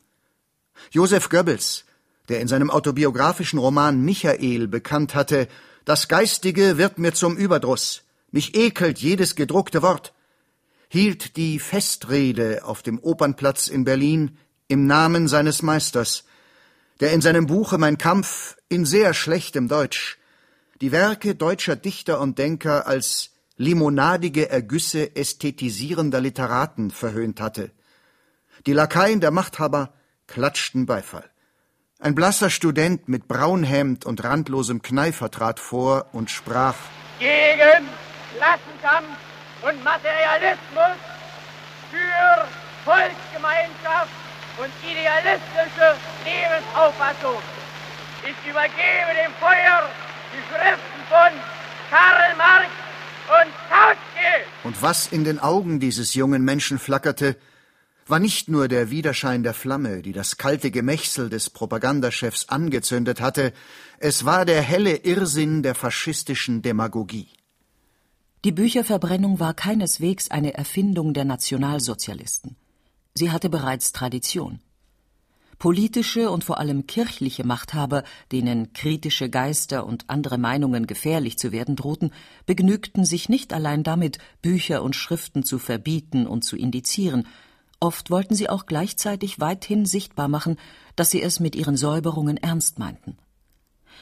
Joseph 0.91 1.29
Goebbels, 1.29 1.85
der 2.29 2.41
in 2.41 2.47
seinem 2.47 2.69
autobiografischen 2.69 3.59
Roman 3.59 4.01
Michael 4.01 4.67
bekannt 4.67 5.15
hatte, 5.15 5.47
das 5.85 6.07
Geistige 6.07 6.77
wird 6.77 6.97
mir 6.97 7.13
zum 7.13 7.37
Überdruss, 7.37 8.03
mich 8.31 8.55
ekelt 8.55 8.99
jedes 8.99 9.35
gedruckte 9.35 9.81
Wort, 9.81 10.13
hielt 10.89 11.37
die 11.37 11.59
Festrede 11.59 12.63
auf 12.63 12.81
dem 12.81 12.99
Opernplatz 12.99 13.67
in 13.67 13.83
Berlin 13.83 14.37
im 14.67 14.87
Namen 14.87 15.27
seines 15.27 15.61
Meisters, 15.61 16.23
der 16.99 17.11
in 17.13 17.21
seinem 17.21 17.45
Buche 17.45 17.77
Mein 17.77 17.97
Kampf 17.97 18.55
in 18.69 18.85
sehr 18.85 19.13
schlechtem 19.13 19.67
Deutsch 19.67 20.17
die 20.81 20.91
Werke 20.91 21.35
deutscher 21.35 21.75
Dichter 21.75 22.19
und 22.19 22.37
Denker 22.37 22.85
als 22.87 23.31
limonadige 23.57 24.49
Ergüsse 24.49 25.15
ästhetisierender 25.15 26.19
Literaten 26.19 26.91
verhöhnt 26.91 27.39
hatte. 27.39 27.71
Die 28.65 28.73
Lakaien 28.73 29.21
der 29.21 29.31
Machthaber 29.31 29.93
klatschten 30.27 30.85
Beifall. 30.85 31.29
Ein 31.99 32.13
blasser 32.13 32.49
Student 32.49 33.07
mit 33.07 33.27
Braunhemd 33.27 34.05
und 34.05 34.23
randlosem 34.23 34.81
Kneifer 34.81 35.31
trat 35.31 35.59
vor 35.59 36.07
und 36.11 36.29
sprach 36.29 36.75
Gegen 37.19 37.87
Klassenkampf 38.35 39.17
und 39.63 39.83
Materialismus 39.83 40.97
für 41.89 42.47
Volksgemeinschaft 42.83 44.11
und 44.57 44.71
idealistische 44.83 45.95
Lebensauffassung. 46.25 47.41
Ich 48.23 48.49
übergebe 48.49 49.11
dem 49.23 49.33
Feuer 49.39 49.89
die 50.33 50.43
Schriften 50.49 51.01
von 51.09 51.31
Karl 51.89 52.35
Marx 52.37 52.69
und 53.27 53.51
Kautsky. 53.69 54.45
Und 54.63 54.81
was 54.81 55.07
in 55.07 55.23
den 55.23 55.39
Augen 55.39 55.79
dieses 55.79 56.13
jungen 56.13 56.43
Menschen 56.43 56.79
flackerte, 56.79 57.37
war 58.07 58.19
nicht 58.19 58.49
nur 58.49 58.67
der 58.67 58.91
Widerschein 58.91 59.43
der 59.43 59.53
Flamme, 59.53 60.01
die 60.01 60.11
das 60.11 60.37
kalte 60.37 60.69
Gemächsel 60.69 61.29
des 61.29 61.49
Propagandachefs 61.49 62.49
angezündet 62.49 63.19
hatte, 63.19 63.51
es 63.97 64.25
war 64.25 64.45
der 64.45 64.61
helle 64.61 64.97
Irrsinn 64.97 65.63
der 65.63 65.73
faschistischen 65.73 66.61
Demagogie. 66.61 67.29
Die 68.43 68.51
Bücherverbrennung 68.51 69.39
war 69.39 69.55
keineswegs 69.55 70.29
eine 70.29 70.53
Erfindung 70.53 71.15
der 71.15 71.25
Nationalsozialisten. 71.25 72.55
Sie 73.15 73.31
hatte 73.31 73.49
bereits 73.49 73.91
Tradition. 73.91 74.59
Politische 75.57 76.29
und 76.29 76.43
vor 76.43 76.59
allem 76.59 76.85
kirchliche 76.85 77.43
Machthaber, 77.43 78.03
denen 78.31 78.73
kritische 78.73 79.29
Geister 79.29 79.85
und 79.87 80.09
andere 80.09 80.37
Meinungen 80.37 80.85
gefährlich 80.85 81.39
zu 81.39 81.51
werden 81.51 81.75
drohten, 81.75 82.11
begnügten 82.45 83.05
sich 83.05 83.29
nicht 83.29 83.53
allein 83.53 83.81
damit, 83.81 84.19
Bücher 84.41 84.83
und 84.83 84.95
Schriften 84.95 85.43
zu 85.43 85.57
verbieten 85.57 86.27
und 86.27 86.43
zu 86.43 86.57
indizieren, 86.57 87.25
oft 87.85 88.09
wollten 88.09 88.35
sie 88.35 88.49
auch 88.49 88.65
gleichzeitig 88.65 89.39
weithin 89.39 89.85
sichtbar 89.85 90.27
machen, 90.27 90.57
dass 90.95 91.11
sie 91.11 91.21
es 91.21 91.39
mit 91.39 91.55
ihren 91.55 91.77
Säuberungen 91.77 92.37
ernst 92.37 92.79
meinten. 92.79 93.17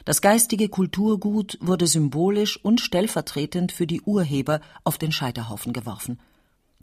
Das 0.04 0.20
geistige 0.20 0.68
Kulturgut 0.68 1.58
wurde 1.60 1.86
symbolisch 1.86 2.62
und 2.62 2.80
stellvertretend 2.80 3.70
für 3.70 3.86
die 3.86 4.00
Urheber 4.00 4.60
auf 4.82 4.98
den 4.98 5.12
Scheiterhaufen 5.12 5.72
geworfen. 5.72 6.18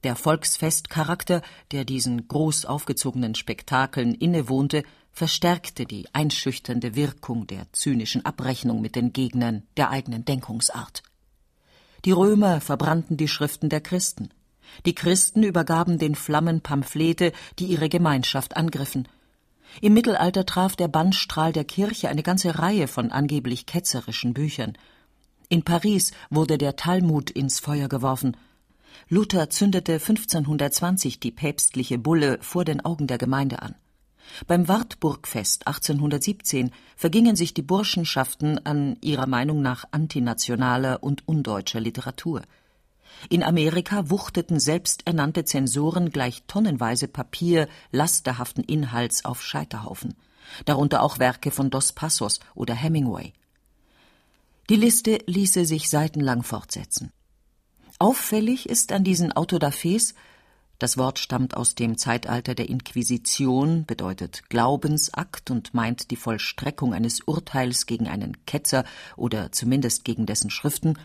Der 0.03 0.15
Volksfestcharakter, 0.15 1.41
der 1.71 1.85
diesen 1.85 2.27
groß 2.27 2.65
aufgezogenen 2.65 3.35
Spektakeln 3.35 4.15
innewohnte, 4.15 4.83
verstärkte 5.11 5.85
die 5.85 6.07
einschüchternde 6.13 6.95
Wirkung 6.95 7.45
der 7.47 7.67
zynischen 7.73 8.25
Abrechnung 8.25 8.81
mit 8.81 8.95
den 8.95 9.11
Gegnern 9.11 9.63
der 9.77 9.89
eigenen 9.89 10.23
Denkungsart. 10.23 11.03
Die 12.05 12.11
Römer 12.11 12.61
verbrannten 12.61 13.17
die 13.17 13.27
Schriften 13.27 13.69
der 13.69 13.81
Christen. 13.81 14.29
Die 14.85 14.95
Christen 14.95 15.43
übergaben 15.43 15.97
den 15.97 16.15
Flammen 16.15 16.61
Pamphlete, 16.61 17.31
die 17.59 17.65
ihre 17.65 17.89
Gemeinschaft 17.89 18.55
angriffen– 18.55 19.07
im 19.79 19.93
Mittelalter 19.93 20.45
traf 20.45 20.75
der 20.75 20.89
Bannstrahl 20.89 21.53
der 21.53 21.63
Kirche 21.63 22.09
eine 22.09 22.23
ganze 22.23 22.59
Reihe 22.59 22.87
von 22.87 23.11
angeblich 23.11 23.65
ketzerischen 23.65 24.33
Büchern. 24.33 24.73
In 25.47 25.63
Paris 25.63 26.11
wurde 26.29 26.57
der 26.57 26.75
Talmud 26.75 27.29
ins 27.29 27.59
Feuer 27.59 27.87
geworfen. 27.87 28.35
Luther 29.07 29.49
zündete 29.49 29.93
1520 29.93 31.19
die 31.19 31.31
päpstliche 31.31 31.97
Bulle 31.97 32.37
vor 32.41 32.65
den 32.65 32.83
Augen 32.83 33.07
der 33.07 33.17
Gemeinde 33.17 33.61
an. 33.61 33.75
Beim 34.47 34.67
Wartburgfest 34.67 35.67
1817 35.67 36.71
vergingen 36.95 37.35
sich 37.35 37.53
die 37.53 37.63
Burschenschaften 37.63 38.65
an 38.65 38.97
ihrer 39.01 39.27
Meinung 39.27 39.61
nach 39.61 39.85
antinationaler 39.91 41.01
und 41.01 41.27
undeutscher 41.27 41.79
Literatur. 41.79 42.41
In 43.29 43.43
Amerika 43.43 44.09
wuchteten 44.09 44.59
selbsternannte 44.59 45.45
Zensoren 45.45 46.11
gleich 46.11 46.43
tonnenweise 46.47 47.07
Papier 47.07 47.67
lasterhaften 47.91 48.63
Inhalts 48.63 49.25
auf 49.25 49.43
Scheiterhaufen, 49.43 50.15
darunter 50.65 51.03
auch 51.03 51.19
Werke 51.19 51.51
von 51.51 51.69
Dos 51.69 51.93
Passos 51.93 52.39
oder 52.55 52.73
Hemingway. 52.73 53.33
Die 54.69 54.75
Liste 54.75 55.19
ließe 55.25 55.65
sich 55.65 55.89
seitenlang 55.89 56.43
fortsetzen. 56.43 57.11
Auffällig 57.99 58.67
ist 58.67 58.91
an 58.91 59.03
diesen 59.03 59.31
Autodafés, 59.33 60.15
das 60.79 60.97
Wort 60.97 61.19
stammt 61.19 61.55
aus 61.55 61.75
dem 61.75 61.95
Zeitalter 61.99 62.55
der 62.55 62.67
Inquisition, 62.67 63.85
bedeutet 63.85 64.49
Glaubensakt 64.49 65.51
und 65.51 65.75
meint 65.75 66.09
die 66.09 66.15
Vollstreckung 66.15 66.95
eines 66.95 67.21
Urteils 67.21 67.85
gegen 67.85 68.07
einen 68.07 68.43
Ketzer 68.47 68.83
oder 69.15 69.51
zumindest 69.51 70.05
gegen 70.05 70.25
dessen 70.25 70.49
Schriften, 70.49 70.97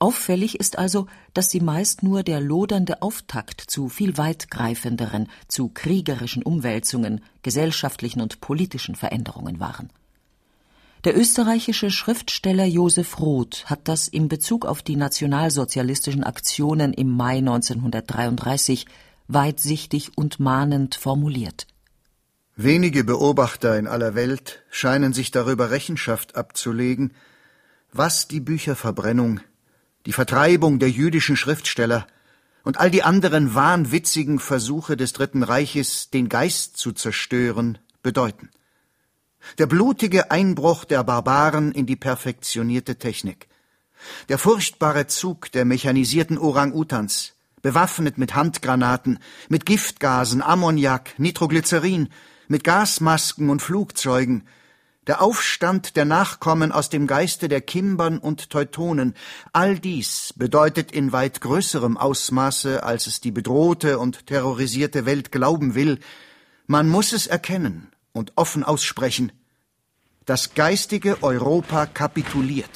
Auffällig 0.00 0.60
ist 0.60 0.78
also, 0.78 1.06
dass 1.34 1.50
sie 1.50 1.60
meist 1.60 2.02
nur 2.02 2.22
der 2.22 2.40
lodernde 2.40 3.02
Auftakt 3.02 3.60
zu 3.60 3.88
viel 3.88 4.16
weitgreifenderen, 4.16 5.28
zu 5.48 5.68
kriegerischen 5.68 6.44
Umwälzungen, 6.44 7.20
gesellschaftlichen 7.42 8.20
und 8.20 8.40
politischen 8.40 8.94
Veränderungen 8.94 9.58
waren. 9.58 9.90
Der 11.04 11.16
österreichische 11.16 11.90
Schriftsteller 11.90 12.64
Josef 12.64 13.20
Roth 13.20 13.64
hat 13.66 13.86
das 13.88 14.08
in 14.08 14.28
Bezug 14.28 14.66
auf 14.66 14.82
die 14.82 14.96
nationalsozialistischen 14.96 16.24
Aktionen 16.24 16.92
im 16.92 17.08
Mai 17.08 17.38
1933 17.38 18.86
weitsichtig 19.28 20.12
und 20.16 20.40
mahnend 20.40 20.94
formuliert. 20.94 21.66
Wenige 22.56 23.04
Beobachter 23.04 23.78
in 23.78 23.86
aller 23.86 24.16
Welt 24.16 24.62
scheinen 24.70 25.12
sich 25.12 25.30
darüber 25.30 25.70
Rechenschaft 25.70 26.34
abzulegen, 26.34 27.12
was 27.92 28.26
die 28.26 28.40
Bücherverbrennung 28.40 29.40
die 30.06 30.12
Vertreibung 30.12 30.78
der 30.78 30.90
jüdischen 30.90 31.36
Schriftsteller 31.36 32.06
und 32.64 32.78
all 32.78 32.90
die 32.90 33.02
anderen 33.02 33.54
wahnwitzigen 33.54 34.38
Versuche 34.38 34.96
des 34.96 35.12
Dritten 35.12 35.42
Reiches, 35.42 36.10
den 36.10 36.28
Geist 36.28 36.76
zu 36.76 36.92
zerstören, 36.92 37.78
bedeuten. 38.02 38.50
Der 39.58 39.66
blutige 39.66 40.30
Einbruch 40.30 40.84
der 40.84 41.04
Barbaren 41.04 41.72
in 41.72 41.86
die 41.86 41.96
perfektionierte 41.96 42.96
Technik. 42.96 43.48
Der 44.28 44.38
furchtbare 44.38 45.06
Zug 45.06 45.50
der 45.52 45.64
mechanisierten 45.64 46.38
Orang-Utans, 46.38 47.34
bewaffnet 47.62 48.18
mit 48.18 48.34
Handgranaten, 48.34 49.18
mit 49.48 49.66
Giftgasen, 49.66 50.42
Ammoniak, 50.42 51.18
Nitroglycerin, 51.18 52.08
mit 52.46 52.64
Gasmasken 52.64 53.50
und 53.50 53.62
Flugzeugen, 53.62 54.46
der 55.08 55.22
Aufstand 55.22 55.96
der 55.96 56.04
Nachkommen 56.04 56.70
aus 56.70 56.90
dem 56.90 57.06
Geiste 57.06 57.48
der 57.48 57.62
Kimbern 57.62 58.18
und 58.18 58.50
Teutonen, 58.50 59.14
all 59.52 59.78
dies 59.78 60.34
bedeutet 60.36 60.92
in 60.92 61.12
weit 61.12 61.40
größerem 61.40 61.96
Ausmaße, 61.96 62.82
als 62.82 63.06
es 63.06 63.22
die 63.22 63.30
bedrohte 63.30 63.98
und 63.98 64.26
terrorisierte 64.26 65.06
Welt 65.06 65.32
glauben 65.32 65.74
will, 65.74 65.98
man 66.66 66.88
muss 66.88 67.12
es 67.14 67.26
erkennen 67.26 67.88
und 68.12 68.32
offen 68.36 68.62
aussprechen, 68.62 69.32
das 70.26 70.52
geistige 70.52 71.22
Europa 71.22 71.86
kapituliert. 71.86 72.70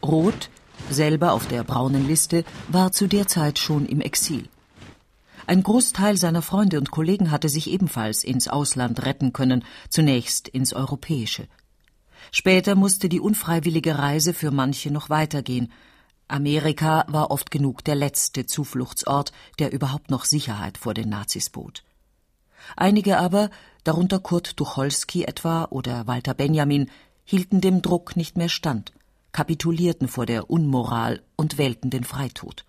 Roth, 0.00 0.48
selber 0.88 1.32
auf 1.32 1.48
der 1.48 1.64
braunen 1.64 2.06
Liste, 2.06 2.44
war 2.68 2.92
zu 2.92 3.08
der 3.08 3.26
Zeit 3.26 3.58
schon 3.58 3.84
im 3.86 4.00
Exil. 4.00 4.48
Ein 5.46 5.62
Großteil 5.62 6.16
seiner 6.16 6.42
Freunde 6.42 6.78
und 6.78 6.90
Kollegen 6.90 7.30
hatte 7.30 7.48
sich 7.48 7.70
ebenfalls 7.70 8.24
ins 8.24 8.48
Ausland 8.48 9.04
retten 9.04 9.32
können, 9.32 9.64
zunächst 9.88 10.48
ins 10.48 10.72
Europäische. 10.72 11.46
Später 12.32 12.74
musste 12.74 13.08
die 13.08 13.20
unfreiwillige 13.20 13.96
Reise 13.96 14.34
für 14.34 14.50
manche 14.50 14.90
noch 14.90 15.08
weitergehen. 15.08 15.72
Amerika 16.28 17.04
war 17.08 17.30
oft 17.30 17.52
genug 17.52 17.84
der 17.84 17.94
letzte 17.94 18.46
Zufluchtsort, 18.46 19.30
der 19.60 19.72
überhaupt 19.72 20.10
noch 20.10 20.24
Sicherheit 20.24 20.78
vor 20.78 20.94
den 20.94 21.08
Nazis 21.08 21.50
bot. 21.50 21.84
Einige 22.74 23.18
aber, 23.18 23.50
darunter 23.84 24.18
Kurt 24.18 24.56
Tucholsky 24.56 25.22
etwa 25.22 25.66
oder 25.70 26.08
Walter 26.08 26.34
Benjamin, 26.34 26.90
hielten 27.24 27.60
dem 27.60 27.80
Druck 27.82 28.16
nicht 28.16 28.36
mehr 28.36 28.48
stand, 28.48 28.92
kapitulierten 29.30 30.08
vor 30.08 30.26
der 30.26 30.50
Unmoral 30.50 31.22
und 31.36 31.58
wählten 31.58 31.90
den 31.90 32.02
Freitod. 32.02 32.65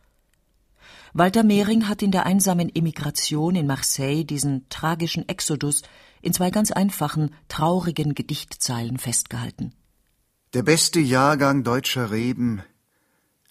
Walter 1.13 1.43
Mehring 1.43 1.87
hat 1.87 2.01
in 2.01 2.11
der 2.11 2.25
einsamen 2.25 2.73
Emigration 2.73 3.55
in 3.55 3.67
Marseille 3.67 4.23
diesen 4.23 4.67
tragischen 4.69 5.27
Exodus 5.27 5.81
in 6.21 6.33
zwei 6.33 6.49
ganz 6.49 6.71
einfachen, 6.71 7.33
traurigen 7.47 8.15
Gedichtzeilen 8.15 8.97
festgehalten. 8.97 9.73
Der 10.53 10.63
beste 10.63 10.99
Jahrgang 10.99 11.63
deutscher 11.63 12.11
Reben 12.11 12.63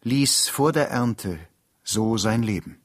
ließ 0.03 0.49
vor 0.49 0.73
der 0.73 0.91
Ernte 0.91 1.39
so 1.83 2.17
sein 2.17 2.43
Leben. 2.43 2.81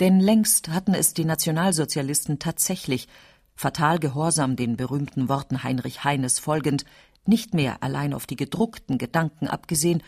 Denn 0.00 0.20
längst 0.20 0.68
hatten 0.68 0.94
es 0.94 1.14
die 1.14 1.24
Nationalsozialisten 1.24 2.38
tatsächlich, 2.38 3.08
fatal 3.54 3.98
gehorsam 3.98 4.54
den 4.54 4.76
berühmten 4.76 5.28
Worten 5.28 5.62
Heinrich 5.62 6.04
Heines 6.04 6.38
folgend, 6.38 6.84
nicht 7.24 7.54
mehr 7.54 7.82
allein 7.82 8.12
auf 8.12 8.26
die 8.26 8.36
gedruckten 8.36 8.98
Gedanken 8.98 9.48
abgesehen, 9.48 10.02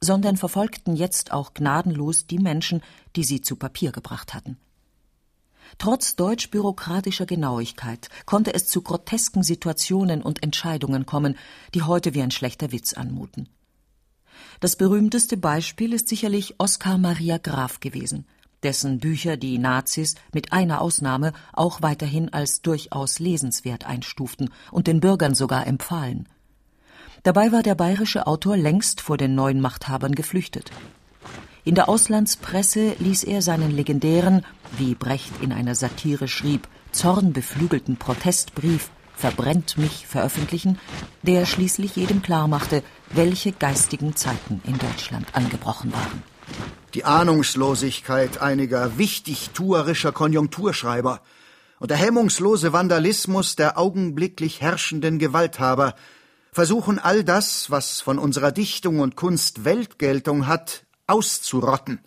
sondern 0.00 0.36
verfolgten 0.36 0.96
jetzt 0.96 1.32
auch 1.32 1.54
gnadenlos 1.54 2.26
die 2.26 2.38
Menschen, 2.38 2.82
die 3.16 3.24
sie 3.24 3.40
zu 3.40 3.56
Papier 3.56 3.92
gebracht 3.92 4.34
hatten. 4.34 4.56
Trotz 5.76 6.16
deutsch-bürokratischer 6.16 7.26
Genauigkeit 7.26 8.08
konnte 8.24 8.54
es 8.54 8.66
zu 8.66 8.82
grotesken 8.82 9.42
Situationen 9.42 10.22
und 10.22 10.42
Entscheidungen 10.42 11.04
kommen, 11.04 11.36
die 11.74 11.82
heute 11.82 12.14
wie 12.14 12.22
ein 12.22 12.30
schlechter 12.30 12.72
Witz 12.72 12.94
anmuten. 12.94 13.48
Das 14.60 14.76
berühmteste 14.76 15.36
Beispiel 15.36 15.92
ist 15.92 16.08
sicherlich 16.08 16.54
Oskar 16.58 16.96
Maria 16.98 17.38
Graf 17.38 17.80
gewesen, 17.80 18.26
dessen 18.62 18.98
Bücher 18.98 19.36
die 19.36 19.58
Nazis 19.58 20.14
mit 20.32 20.52
einer 20.52 20.80
Ausnahme 20.80 21.32
auch 21.52 21.82
weiterhin 21.82 22.32
als 22.32 22.62
durchaus 22.62 23.18
lesenswert 23.18 23.86
einstuften 23.86 24.50
und 24.72 24.86
den 24.86 25.00
Bürgern 25.00 25.34
sogar 25.34 25.66
empfahlen. 25.66 26.28
Dabei 27.28 27.52
war 27.52 27.62
der 27.62 27.74
bayerische 27.74 28.26
Autor 28.26 28.56
längst 28.56 29.02
vor 29.02 29.18
den 29.18 29.34
neuen 29.34 29.60
Machthabern 29.60 30.14
geflüchtet. 30.14 30.70
In 31.62 31.74
der 31.74 31.90
Auslandspresse 31.90 32.96
ließ 33.00 33.24
er 33.24 33.42
seinen 33.42 33.70
legendären, 33.70 34.46
wie 34.78 34.94
Brecht 34.94 35.32
in 35.42 35.52
einer 35.52 35.74
Satire 35.74 36.26
schrieb, 36.26 36.66
zornbeflügelten 36.90 37.98
Protestbrief 37.98 38.88
Verbrennt 39.14 39.76
mich 39.76 40.06
veröffentlichen, 40.06 40.78
der 41.20 41.44
schließlich 41.44 41.96
jedem 41.96 42.22
klarmachte, 42.22 42.82
welche 43.10 43.52
geistigen 43.52 44.16
Zeiten 44.16 44.62
in 44.64 44.78
Deutschland 44.78 45.26
angebrochen 45.34 45.92
waren. 45.92 46.22
Die 46.94 47.04
Ahnungslosigkeit 47.04 48.40
einiger 48.40 48.96
wichtigtuerischer 48.96 50.12
Konjunkturschreiber 50.12 51.20
und 51.78 51.90
der 51.90 51.98
hemmungslose 51.98 52.72
Vandalismus 52.72 53.54
der 53.54 53.76
augenblicklich 53.76 54.62
herrschenden 54.62 55.18
Gewalthaber 55.18 55.94
versuchen 56.52 56.98
all 56.98 57.24
das, 57.24 57.70
was 57.70 58.00
von 58.00 58.18
unserer 58.18 58.52
Dichtung 58.52 59.00
und 59.00 59.16
Kunst 59.16 59.64
Weltgeltung 59.64 60.46
hat, 60.46 60.84
auszurotten 61.06 62.00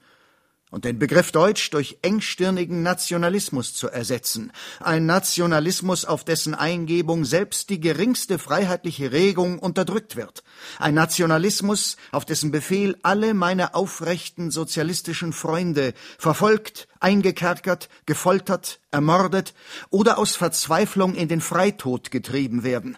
und 0.72 0.86
den 0.86 0.98
Begriff 0.98 1.32
Deutsch 1.32 1.70
durch 1.70 1.98
engstirnigen 2.02 2.82
Nationalismus 2.82 3.74
zu 3.76 3.90
ersetzen, 3.90 4.52
ein 4.80 5.06
Nationalismus, 5.06 6.06
auf 6.06 6.24
dessen 6.24 6.56
Eingebung 6.56 7.26
selbst 7.26 7.70
die 7.70 7.80
geringste 7.80 8.40
freiheitliche 8.40 9.12
Regung 9.12 9.60
unterdrückt 9.60 10.16
wird, 10.16 10.44
ein 10.80 10.96
Nationalismus, 10.96 11.98
auf 12.12 12.26
dessen 12.26 12.52
Befehl 12.52 12.98
alle 13.04 13.34
meine 13.34 13.76
aufrechten 13.76 14.50
sozialistischen 14.50 15.34
Freunde 15.34 15.94
verfolgt, 16.18 16.88
eingekerkert, 17.02 17.90
gefoltert, 18.06 18.80
ermordet 18.92 19.54
oder 19.90 20.18
aus 20.18 20.38
Verzweiflung 20.38 21.16
in 21.16 21.28
den 21.28 21.42
Freitod 21.42 22.12
getrieben 22.12 22.64
werden, 22.64 22.98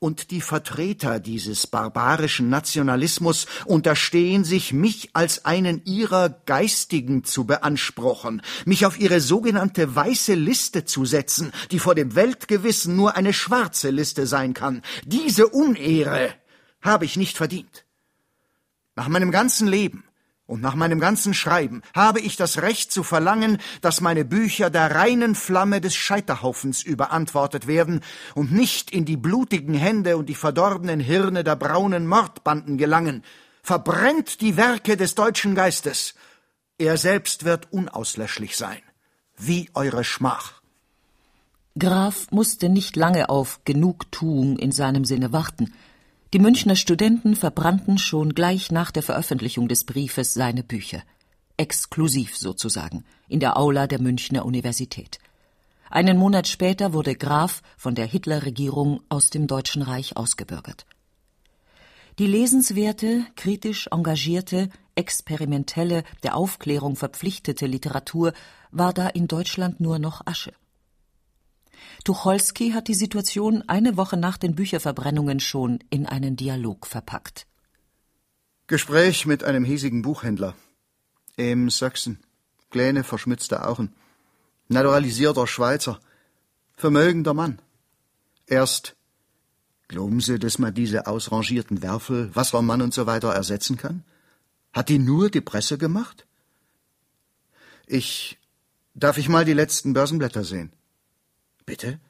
und 0.00 0.30
die 0.30 0.40
Vertreter 0.40 1.18
dieses 1.18 1.66
barbarischen 1.66 2.48
Nationalismus 2.48 3.46
unterstehen 3.66 4.44
sich, 4.44 4.72
mich 4.72 5.10
als 5.12 5.44
einen 5.44 5.84
ihrer 5.84 6.28
Geistigen 6.46 7.24
zu 7.24 7.44
beanspruchen, 7.44 8.42
mich 8.64 8.86
auf 8.86 8.98
ihre 8.98 9.20
sogenannte 9.20 9.94
weiße 9.94 10.34
Liste 10.34 10.84
zu 10.84 11.04
setzen, 11.04 11.52
die 11.70 11.78
vor 11.78 11.94
dem 11.94 12.14
Weltgewissen 12.14 12.94
nur 12.94 13.16
eine 13.16 13.32
schwarze 13.32 13.90
Liste 13.90 14.26
sein 14.26 14.54
kann. 14.54 14.82
Diese 15.04 15.48
Unehre 15.48 16.32
habe 16.80 17.04
ich 17.04 17.16
nicht 17.16 17.36
verdient. 17.36 17.84
Nach 18.94 19.08
meinem 19.08 19.30
ganzen 19.30 19.66
Leben 19.66 20.04
und 20.48 20.62
nach 20.62 20.74
meinem 20.74 20.98
ganzen 20.98 21.34
Schreiben 21.34 21.82
habe 21.94 22.20
ich 22.20 22.36
das 22.36 22.62
Recht 22.62 22.90
zu 22.90 23.02
verlangen, 23.02 23.58
dass 23.82 24.00
meine 24.00 24.24
Bücher 24.24 24.70
der 24.70 24.94
reinen 24.94 25.34
Flamme 25.34 25.82
des 25.82 25.94
Scheiterhaufens 25.94 26.82
überantwortet 26.82 27.66
werden 27.66 28.00
und 28.34 28.50
nicht 28.50 28.90
in 28.90 29.04
die 29.04 29.18
blutigen 29.18 29.74
Hände 29.74 30.16
und 30.16 30.26
die 30.30 30.34
verdorbenen 30.34 31.00
Hirne 31.00 31.44
der 31.44 31.54
braunen 31.54 32.06
Mordbanden 32.06 32.78
gelangen. 32.78 33.24
Verbrennt 33.62 34.40
die 34.40 34.56
Werke 34.56 34.96
des 34.96 35.14
deutschen 35.14 35.54
Geistes. 35.54 36.14
Er 36.78 36.96
selbst 36.96 37.44
wird 37.44 37.70
unauslöschlich 37.70 38.56
sein. 38.56 38.80
Wie 39.36 39.68
eure 39.74 40.02
Schmach. 40.02 40.62
Graf 41.78 42.30
musste 42.30 42.70
nicht 42.70 42.96
lange 42.96 43.28
auf 43.28 43.60
Genugtuung 43.66 44.58
in 44.58 44.72
seinem 44.72 45.04
Sinne 45.04 45.30
warten. 45.30 45.74
Die 46.34 46.38
Münchner 46.38 46.76
Studenten 46.76 47.36
verbrannten 47.36 47.96
schon 47.96 48.34
gleich 48.34 48.70
nach 48.70 48.90
der 48.90 49.02
Veröffentlichung 49.02 49.66
des 49.66 49.84
Briefes 49.84 50.34
seine 50.34 50.62
Bücher. 50.62 51.02
Exklusiv 51.56 52.36
sozusagen, 52.36 53.06
in 53.28 53.40
der 53.40 53.56
Aula 53.56 53.86
der 53.86 53.98
Münchner 53.98 54.44
Universität. 54.44 55.20
Einen 55.88 56.18
Monat 56.18 56.46
später 56.46 56.92
wurde 56.92 57.14
Graf 57.14 57.62
von 57.78 57.94
der 57.94 58.04
Hitlerregierung 58.04 59.00
aus 59.08 59.30
dem 59.30 59.46
Deutschen 59.46 59.80
Reich 59.80 60.18
ausgebürgert. 60.18 60.84
Die 62.18 62.26
lesenswerte, 62.26 63.24
kritisch 63.34 63.88
engagierte, 63.90 64.68
experimentelle, 64.96 66.02
der 66.24 66.36
Aufklärung 66.36 66.96
verpflichtete 66.96 67.66
Literatur 67.66 68.34
war 68.70 68.92
da 68.92 69.08
in 69.08 69.28
Deutschland 69.28 69.80
nur 69.80 69.98
noch 69.98 70.26
Asche. 70.26 70.52
Tucholsky 72.04 72.70
hat 72.70 72.88
die 72.88 72.94
Situation 72.94 73.62
eine 73.66 73.96
Woche 73.96 74.16
nach 74.16 74.36
den 74.36 74.54
Bücherverbrennungen 74.54 75.40
schon 75.40 75.80
in 75.90 76.06
einen 76.06 76.36
Dialog 76.36 76.86
verpackt. 76.86 77.46
Gespräch 78.66 79.26
mit 79.26 79.44
einem 79.44 79.64
hiesigen 79.64 80.02
Buchhändler. 80.02 80.54
Im 81.36 81.70
Sachsen. 81.70 82.18
Kleine, 82.70 83.02
verschmitzte 83.04 83.66
Augen. 83.66 83.94
Naturalisierter 84.68 85.46
Schweizer. 85.46 86.00
Vermögender 86.76 87.32
Mann. 87.32 87.60
Erst, 88.46 88.96
glauben 89.88 90.20
Sie, 90.20 90.38
dass 90.38 90.58
man 90.58 90.74
diese 90.74 91.06
ausrangierten 91.06 91.82
Werfel, 91.82 92.34
Wassermann 92.34 92.82
und 92.82 92.92
so 92.92 93.06
weiter 93.06 93.32
ersetzen 93.32 93.76
kann? 93.76 94.04
Hat 94.72 94.88
die 94.88 94.98
nur 94.98 95.30
die 95.30 95.40
Presse 95.40 95.78
gemacht? 95.78 96.26
Ich, 97.86 98.38
darf 98.94 99.16
ich 99.16 99.28
mal 99.28 99.44
die 99.44 99.54
letzten 99.54 99.94
Börsenblätter 99.94 100.44
sehen? 100.44 100.72
Bitte? 101.68 102.00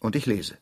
Und 0.00 0.16
ich 0.16 0.26
lese. 0.26 0.58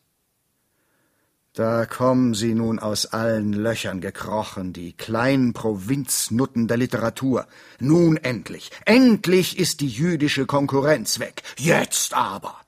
Da 1.53 1.87
kommen 1.87 2.35
sie 2.35 2.53
nun 2.53 2.77
aus 2.77 3.07
allen 3.07 3.53
Löchern 3.53 4.01
gekrochen, 4.01 4.71
die 4.71 4.93
kleinen 4.93 5.53
Provinznutten 5.53 6.67
der 6.67 6.77
Literatur. 6.77 7.47
Nun 7.79 8.17
endlich, 8.17 8.69
endlich 8.85 9.57
ist 9.57 9.81
die 9.81 9.87
jüdische 9.87 10.45
Konkurrenz 10.45 11.17
weg. 11.17 11.41
Jetzt 11.57 12.13
aber. 12.13 12.61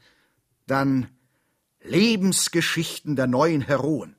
Dann 0.66 1.10
Lebensgeschichten 1.84 3.16
der 3.16 3.28
neuen 3.28 3.62
Heroen. 3.62 4.16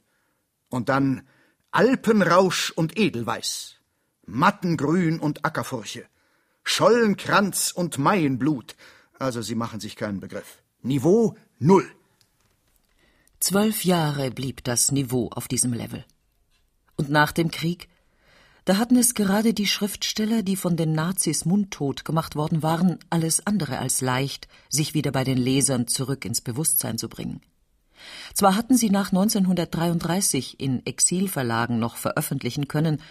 Und 0.68 0.88
dann 0.88 1.26
Alpenrausch 1.72 2.70
und 2.70 2.96
Edelweiß, 2.96 3.74
Mattengrün 4.26 5.18
und 5.18 5.44
Ackerfurche, 5.44 6.06
Schollenkranz 6.62 7.72
und 7.72 7.98
Maienblut, 7.98 8.76
Also 9.18 9.42
Sie 9.42 9.56
machen 9.56 9.80
sich 9.80 9.96
keinen 9.96 10.20
Begriff. 10.20 10.59
Niveau 10.82 11.36
null. 11.58 11.84
Zwölf 13.38 13.84
Jahre 13.84 14.30
blieb 14.30 14.64
das 14.64 14.92
Niveau 14.92 15.28
auf 15.28 15.46
diesem 15.46 15.74
Level. 15.74 16.06
Und 16.96 17.10
nach 17.10 17.32
dem 17.32 17.50
Krieg? 17.50 17.90
Da 18.64 18.78
hatten 18.78 18.96
es 18.96 19.12
gerade 19.12 19.52
die 19.52 19.66
Schriftsteller, 19.66 20.42
die 20.42 20.56
von 20.56 20.78
den 20.78 20.92
Nazis 20.92 21.44
mundtot 21.44 22.06
gemacht 22.06 22.34
worden 22.34 22.62
waren, 22.62 22.98
alles 23.10 23.46
andere 23.46 23.78
als 23.78 24.00
leicht, 24.00 24.48
sich 24.70 24.94
wieder 24.94 25.12
bei 25.12 25.22
den 25.22 25.36
Lesern 25.36 25.86
zurück 25.86 26.24
ins 26.24 26.40
Bewusstsein 26.40 26.96
zu 26.96 27.10
bringen. 27.10 27.42
Zwar 28.32 28.56
hatten 28.56 28.78
sie 28.78 28.88
nach 28.88 29.12
1933 29.12 30.60
in 30.60 30.86
Exilverlagen 30.86 31.78
noch 31.78 31.96
veröffentlichen 31.96 32.68
können, 32.68 33.02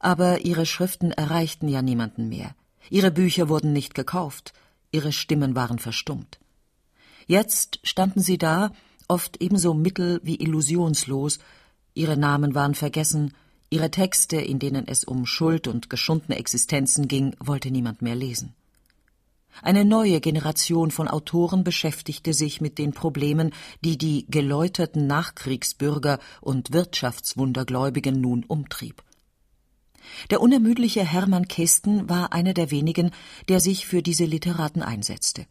aber 0.00 0.46
ihre 0.46 0.64
Schriften 0.64 1.10
erreichten 1.10 1.68
ja 1.68 1.82
niemanden 1.82 2.30
mehr. 2.30 2.54
Ihre 2.88 3.10
Bücher 3.10 3.50
wurden 3.50 3.74
nicht 3.74 3.94
gekauft, 3.94 4.54
ihre 4.92 5.12
Stimmen 5.12 5.54
waren 5.54 5.78
verstummt. 5.78 6.38
Jetzt 7.28 7.78
standen 7.82 8.20
sie 8.20 8.38
da, 8.38 8.72
oft 9.06 9.40
ebenso 9.40 9.74
mittel- 9.74 10.20
wie 10.24 10.36
illusionslos, 10.36 11.38
ihre 11.92 12.16
Namen 12.16 12.54
waren 12.54 12.74
vergessen, 12.74 13.34
ihre 13.68 13.90
Texte, 13.90 14.38
in 14.38 14.58
denen 14.58 14.88
es 14.88 15.04
um 15.04 15.26
Schuld 15.26 15.68
und 15.68 15.90
geschundene 15.90 16.38
Existenzen 16.38 17.06
ging, 17.06 17.36
wollte 17.38 17.70
niemand 17.70 18.00
mehr 18.00 18.14
lesen. 18.14 18.54
Eine 19.60 19.84
neue 19.84 20.20
Generation 20.20 20.90
von 20.90 21.06
Autoren 21.06 21.64
beschäftigte 21.64 22.32
sich 22.32 22.62
mit 22.62 22.78
den 22.78 22.92
Problemen, 22.94 23.52
die 23.84 23.98
die 23.98 24.24
geläuterten 24.30 25.06
Nachkriegsbürger 25.06 26.20
und 26.40 26.72
Wirtschaftswundergläubigen 26.72 28.20
nun 28.22 28.44
umtrieb. 28.44 29.02
Der 30.30 30.40
unermüdliche 30.40 31.04
Hermann 31.04 31.46
Kästen 31.46 32.08
war 32.08 32.32
einer 32.32 32.54
der 32.54 32.70
wenigen, 32.70 33.10
der 33.48 33.60
sich 33.60 33.86
für 33.86 34.02
diese 34.02 34.24
Literaten 34.24 34.82
einsetzte. 34.82 35.46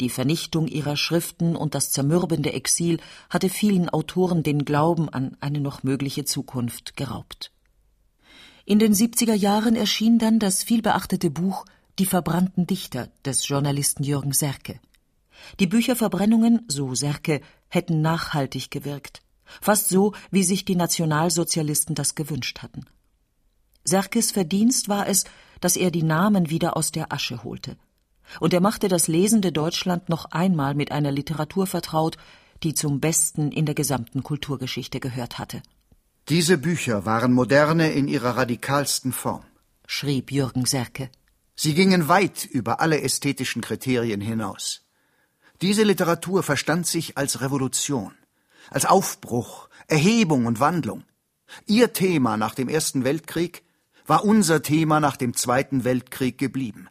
Die 0.00 0.10
Vernichtung 0.10 0.66
ihrer 0.66 0.96
Schriften 0.96 1.56
und 1.56 1.74
das 1.74 1.90
zermürbende 1.90 2.52
Exil 2.52 2.98
hatte 3.30 3.48
vielen 3.48 3.88
Autoren 3.88 4.42
den 4.42 4.64
Glauben 4.64 5.08
an 5.08 5.36
eine 5.40 5.60
noch 5.60 5.82
mögliche 5.82 6.24
Zukunft 6.24 6.96
geraubt. 6.96 7.50
In 8.66 8.78
den 8.78 8.94
70er 8.94 9.34
Jahren 9.34 9.74
erschien 9.74 10.18
dann 10.18 10.38
das 10.38 10.62
vielbeachtete 10.62 11.30
Buch 11.30 11.64
Die 11.98 12.04
verbrannten 12.04 12.66
Dichter 12.66 13.08
des 13.24 13.48
Journalisten 13.48 14.02
Jürgen 14.02 14.32
Serke. 14.32 14.80
Die 15.60 15.66
Bücherverbrennungen, 15.66 16.64
so 16.68 16.94
Serke, 16.94 17.40
hätten 17.68 18.02
nachhaltig 18.02 18.70
gewirkt, 18.70 19.22
fast 19.62 19.88
so, 19.88 20.12
wie 20.30 20.42
sich 20.42 20.64
die 20.64 20.76
Nationalsozialisten 20.76 21.94
das 21.94 22.14
gewünscht 22.14 22.60
hatten. 22.60 22.84
Serkes 23.84 24.32
Verdienst 24.32 24.88
war 24.88 25.06
es, 25.06 25.24
dass 25.60 25.76
er 25.76 25.90
die 25.90 26.02
Namen 26.02 26.50
wieder 26.50 26.76
aus 26.76 26.90
der 26.90 27.12
Asche 27.12 27.44
holte. 27.44 27.76
Und 28.40 28.52
er 28.52 28.60
machte 28.60 28.88
das 28.88 29.08
lesende 29.08 29.52
Deutschland 29.52 30.08
noch 30.08 30.26
einmal 30.26 30.74
mit 30.74 30.92
einer 30.92 31.12
Literatur 31.12 31.66
vertraut, 31.66 32.16
die 32.62 32.74
zum 32.74 33.00
Besten 33.00 33.52
in 33.52 33.66
der 33.66 33.74
gesamten 33.74 34.22
Kulturgeschichte 34.22 35.00
gehört 35.00 35.38
hatte. 35.38 35.62
Diese 36.28 36.58
Bücher 36.58 37.04
waren 37.04 37.32
moderne 37.32 37.92
in 37.92 38.08
ihrer 38.08 38.36
radikalsten 38.36 39.12
Form, 39.12 39.44
schrieb 39.86 40.32
Jürgen 40.32 40.66
Serke. 40.66 41.10
Sie 41.54 41.74
gingen 41.74 42.08
weit 42.08 42.44
über 42.44 42.80
alle 42.80 43.00
ästhetischen 43.00 43.62
Kriterien 43.62 44.20
hinaus. 44.20 44.82
Diese 45.62 45.84
Literatur 45.84 46.42
verstand 46.42 46.86
sich 46.86 47.16
als 47.16 47.40
Revolution, 47.40 48.12
als 48.70 48.84
Aufbruch, 48.84 49.68
Erhebung 49.86 50.46
und 50.46 50.60
Wandlung. 50.60 51.04
Ihr 51.66 51.92
Thema 51.92 52.36
nach 52.36 52.54
dem 52.54 52.68
Ersten 52.68 53.04
Weltkrieg 53.04 53.62
war 54.06 54.24
unser 54.24 54.62
Thema 54.62 55.00
nach 55.00 55.16
dem 55.16 55.34
Zweiten 55.34 55.84
Weltkrieg 55.84 56.38
geblieben. 56.38 56.88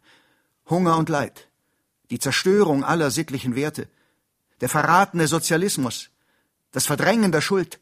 Hunger 0.70 0.98
und 0.98 1.10
Leid, 1.10 1.50
die 2.10 2.20
Zerstörung 2.20 2.84
aller 2.84 3.12
sittlichen 3.12 3.56
Werte, 3.56 3.88
der 4.62 4.70
verratene 4.70 5.28
Sozialismus, 5.28 6.10
das 6.72 6.86
Verdrängen 6.86 7.32
der 7.32 7.42
Schuld, 7.42 7.80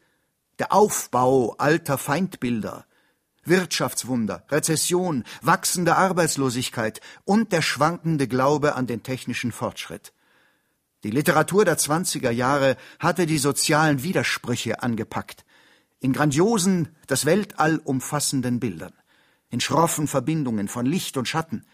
der 0.58 0.72
Aufbau 0.72 1.54
alter 1.58 1.98
Feindbilder, 1.98 2.86
Wirtschaftswunder, 3.44 4.44
Rezession, 4.50 5.24
wachsende 5.42 5.96
Arbeitslosigkeit 5.96 7.00
und 7.24 7.52
der 7.52 7.62
schwankende 7.62 8.28
Glaube 8.28 8.74
an 8.74 8.86
den 8.86 9.02
technischen 9.02 9.52
Fortschritt. 9.52 10.12
Die 11.02 11.10
Literatur 11.10 11.64
der 11.64 11.76
20er 11.76 12.30
Jahre 12.30 12.76
hatte 12.98 13.26
die 13.26 13.38
sozialen 13.38 14.02
Widersprüche 14.02 14.82
angepackt, 14.82 15.44
in 16.00 16.12
grandiosen, 16.12 16.94
das 17.06 17.24
Weltall 17.24 17.78
umfassenden 17.78 18.60
Bildern 18.60 18.92
in 19.50 19.60
schroffen 19.60 20.08
Verbindungen 20.08 20.66
von 20.66 20.84
Licht 20.84 21.16
und 21.16 21.28
Schatten, 21.28 21.64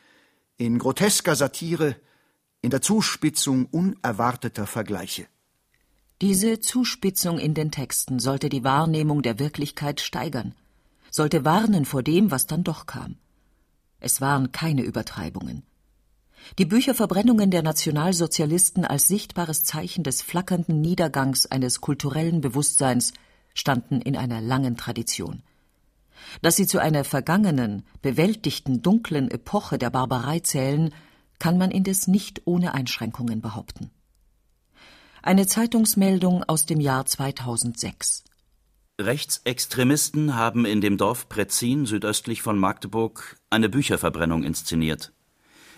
in 0.60 0.78
grotesker 0.78 1.36
Satire, 1.36 1.96
in 2.60 2.68
der 2.68 2.82
Zuspitzung 2.82 3.64
unerwarteter 3.64 4.66
Vergleiche. 4.66 5.26
Diese 6.20 6.60
Zuspitzung 6.60 7.38
in 7.38 7.54
den 7.54 7.70
Texten 7.70 8.18
sollte 8.18 8.50
die 8.50 8.62
Wahrnehmung 8.62 9.22
der 9.22 9.38
Wirklichkeit 9.38 10.02
steigern, 10.02 10.54
sollte 11.10 11.46
warnen 11.46 11.86
vor 11.86 12.02
dem, 12.02 12.30
was 12.30 12.46
dann 12.46 12.62
doch 12.62 12.84
kam. 12.84 13.16
Es 14.00 14.20
waren 14.20 14.52
keine 14.52 14.82
Übertreibungen. 14.82 15.62
Die 16.58 16.66
Bücherverbrennungen 16.66 17.50
der 17.50 17.62
Nationalsozialisten 17.62 18.84
als 18.84 19.08
sichtbares 19.08 19.62
Zeichen 19.62 20.04
des 20.04 20.20
flackernden 20.20 20.82
Niedergangs 20.82 21.46
eines 21.46 21.80
kulturellen 21.80 22.42
Bewusstseins 22.42 23.14
standen 23.54 24.02
in 24.02 24.14
einer 24.14 24.42
langen 24.42 24.76
Tradition. 24.76 25.42
Dass 26.42 26.56
sie 26.56 26.66
zu 26.66 26.78
einer 26.78 27.04
vergangenen, 27.04 27.84
bewältigten, 28.02 28.82
dunklen 28.82 29.30
Epoche 29.30 29.78
der 29.78 29.90
Barbarei 29.90 30.40
zählen, 30.40 30.94
kann 31.38 31.58
man 31.58 31.70
indes 31.70 32.06
nicht 32.06 32.42
ohne 32.44 32.74
Einschränkungen 32.74 33.40
behaupten. 33.40 33.90
Eine 35.22 35.46
Zeitungsmeldung 35.46 36.44
aus 36.44 36.66
dem 36.66 36.80
Jahr 36.80 37.04
2006. 37.04 38.24
Rechtsextremisten 39.00 40.36
haben 40.36 40.64
in 40.64 40.80
dem 40.80 40.96
Dorf 40.96 41.28
Pretzin 41.28 41.86
südöstlich 41.86 42.42
von 42.42 42.58
Magdeburg 42.58 43.36
eine 43.48 43.68
Bücherverbrennung 43.68 44.44
inszeniert. 44.44 45.12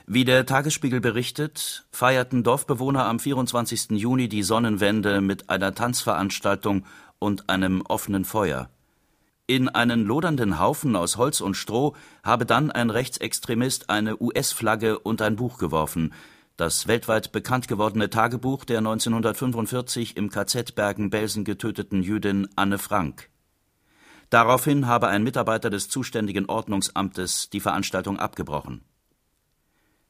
Wie 0.07 0.25
der 0.25 0.45
Tagesspiegel 0.47 1.01
berichtet, 1.01 1.87
feierten 1.93 2.43
Dorfbewohner 2.43 3.07
am 3.07 3.21
24. 3.21 3.91
Juni 3.91 4.29
die 4.29 4.43
Sonnenwende 4.43 5.21
mit 5.21 5.49
einer 5.49 5.75
Tanzveranstaltung 5.75 6.85
und 7.21 7.49
einem 7.49 7.83
offenen 7.83 8.25
Feuer. 8.25 8.69
In 9.53 9.69
einen 9.69 10.07
lodernden 10.07 10.59
Haufen 10.59 10.97
aus 10.97 11.19
Holz 11.19 11.43
und 11.43 11.59
Stroh 11.59 11.95
habe 12.25 12.47
dann 12.47 12.71
ein 12.71 12.89
Rechtsextremist 12.89 13.91
eine 13.91 14.19
US-Flagge 14.19 14.99
und 14.99 15.21
ein 15.21 15.37
Buch 15.37 15.59
geworfen, 15.59 16.15
das 16.57 16.87
weltweit 16.87 17.33
bekannt 17.33 17.69
gewordene 17.69 18.09
Tagebuch 18.09 18.65
der 18.65 18.79
1945 18.79 20.17
im 20.17 20.31
KZ 20.31 20.75
Bergen-Belsen 20.75 21.45
getöteten 21.45 22.03
Jüdin 22.03 22.49
Anne 22.57 22.79
Frank. 22.79 23.29
Daraufhin 24.31 24.87
habe 24.87 25.09
ein 25.09 25.23
Mitarbeiter 25.23 25.69
des 25.69 25.91
zuständigen 25.91 26.47
Ordnungsamtes 26.47 27.51
die 27.51 27.61
Veranstaltung 27.61 28.19
abgebrochen. 28.19 28.81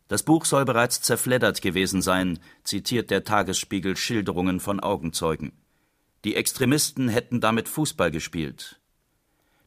Das 0.07 0.23
Buch 0.23 0.45
soll 0.45 0.65
bereits 0.65 1.03
zerfleddert 1.03 1.63
gewesen 1.63 2.01
sein, 2.01 2.39
zitiert 2.63 3.11
der 3.11 3.25
Tagesspiegel 3.25 3.97
Schilderungen 3.97 4.61
von 4.61 4.79
Augenzeugen. 4.79 5.51
Die 6.25 6.37
Extremisten 6.37 7.09
hätten 7.09 7.41
damit 7.41 7.69
Fußball 7.69 8.13
gespielt. 8.13 8.79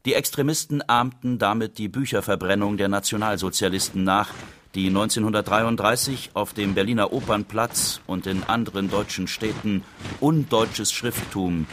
Die 0.06 0.14
Extremisten 0.14 0.88
ahmten 0.88 1.40
damit 1.40 1.80
die 1.80 1.88
Bücherverbrennung 1.88 2.78
der 2.78 2.90
Nationalsozialisten 2.90 4.04
nach, 4.04 4.30
die 4.76 4.88
1933 4.88 6.32
auf 6.36 6.54
dem 6.54 6.76
Berliner 6.76 7.12
Opernplatz 7.12 8.02
und 8.06 8.28
in 8.28 8.44
anderen 8.44 8.92
deutschen 8.92 9.28
Städten 9.28 9.84
undeutsches 10.20 10.92
Schrifttum 10.92 11.66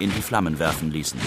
in 0.00 0.12
die 0.12 0.22
Flammen 0.22 0.58
werfen 0.58 0.90
ließen 0.90 1.20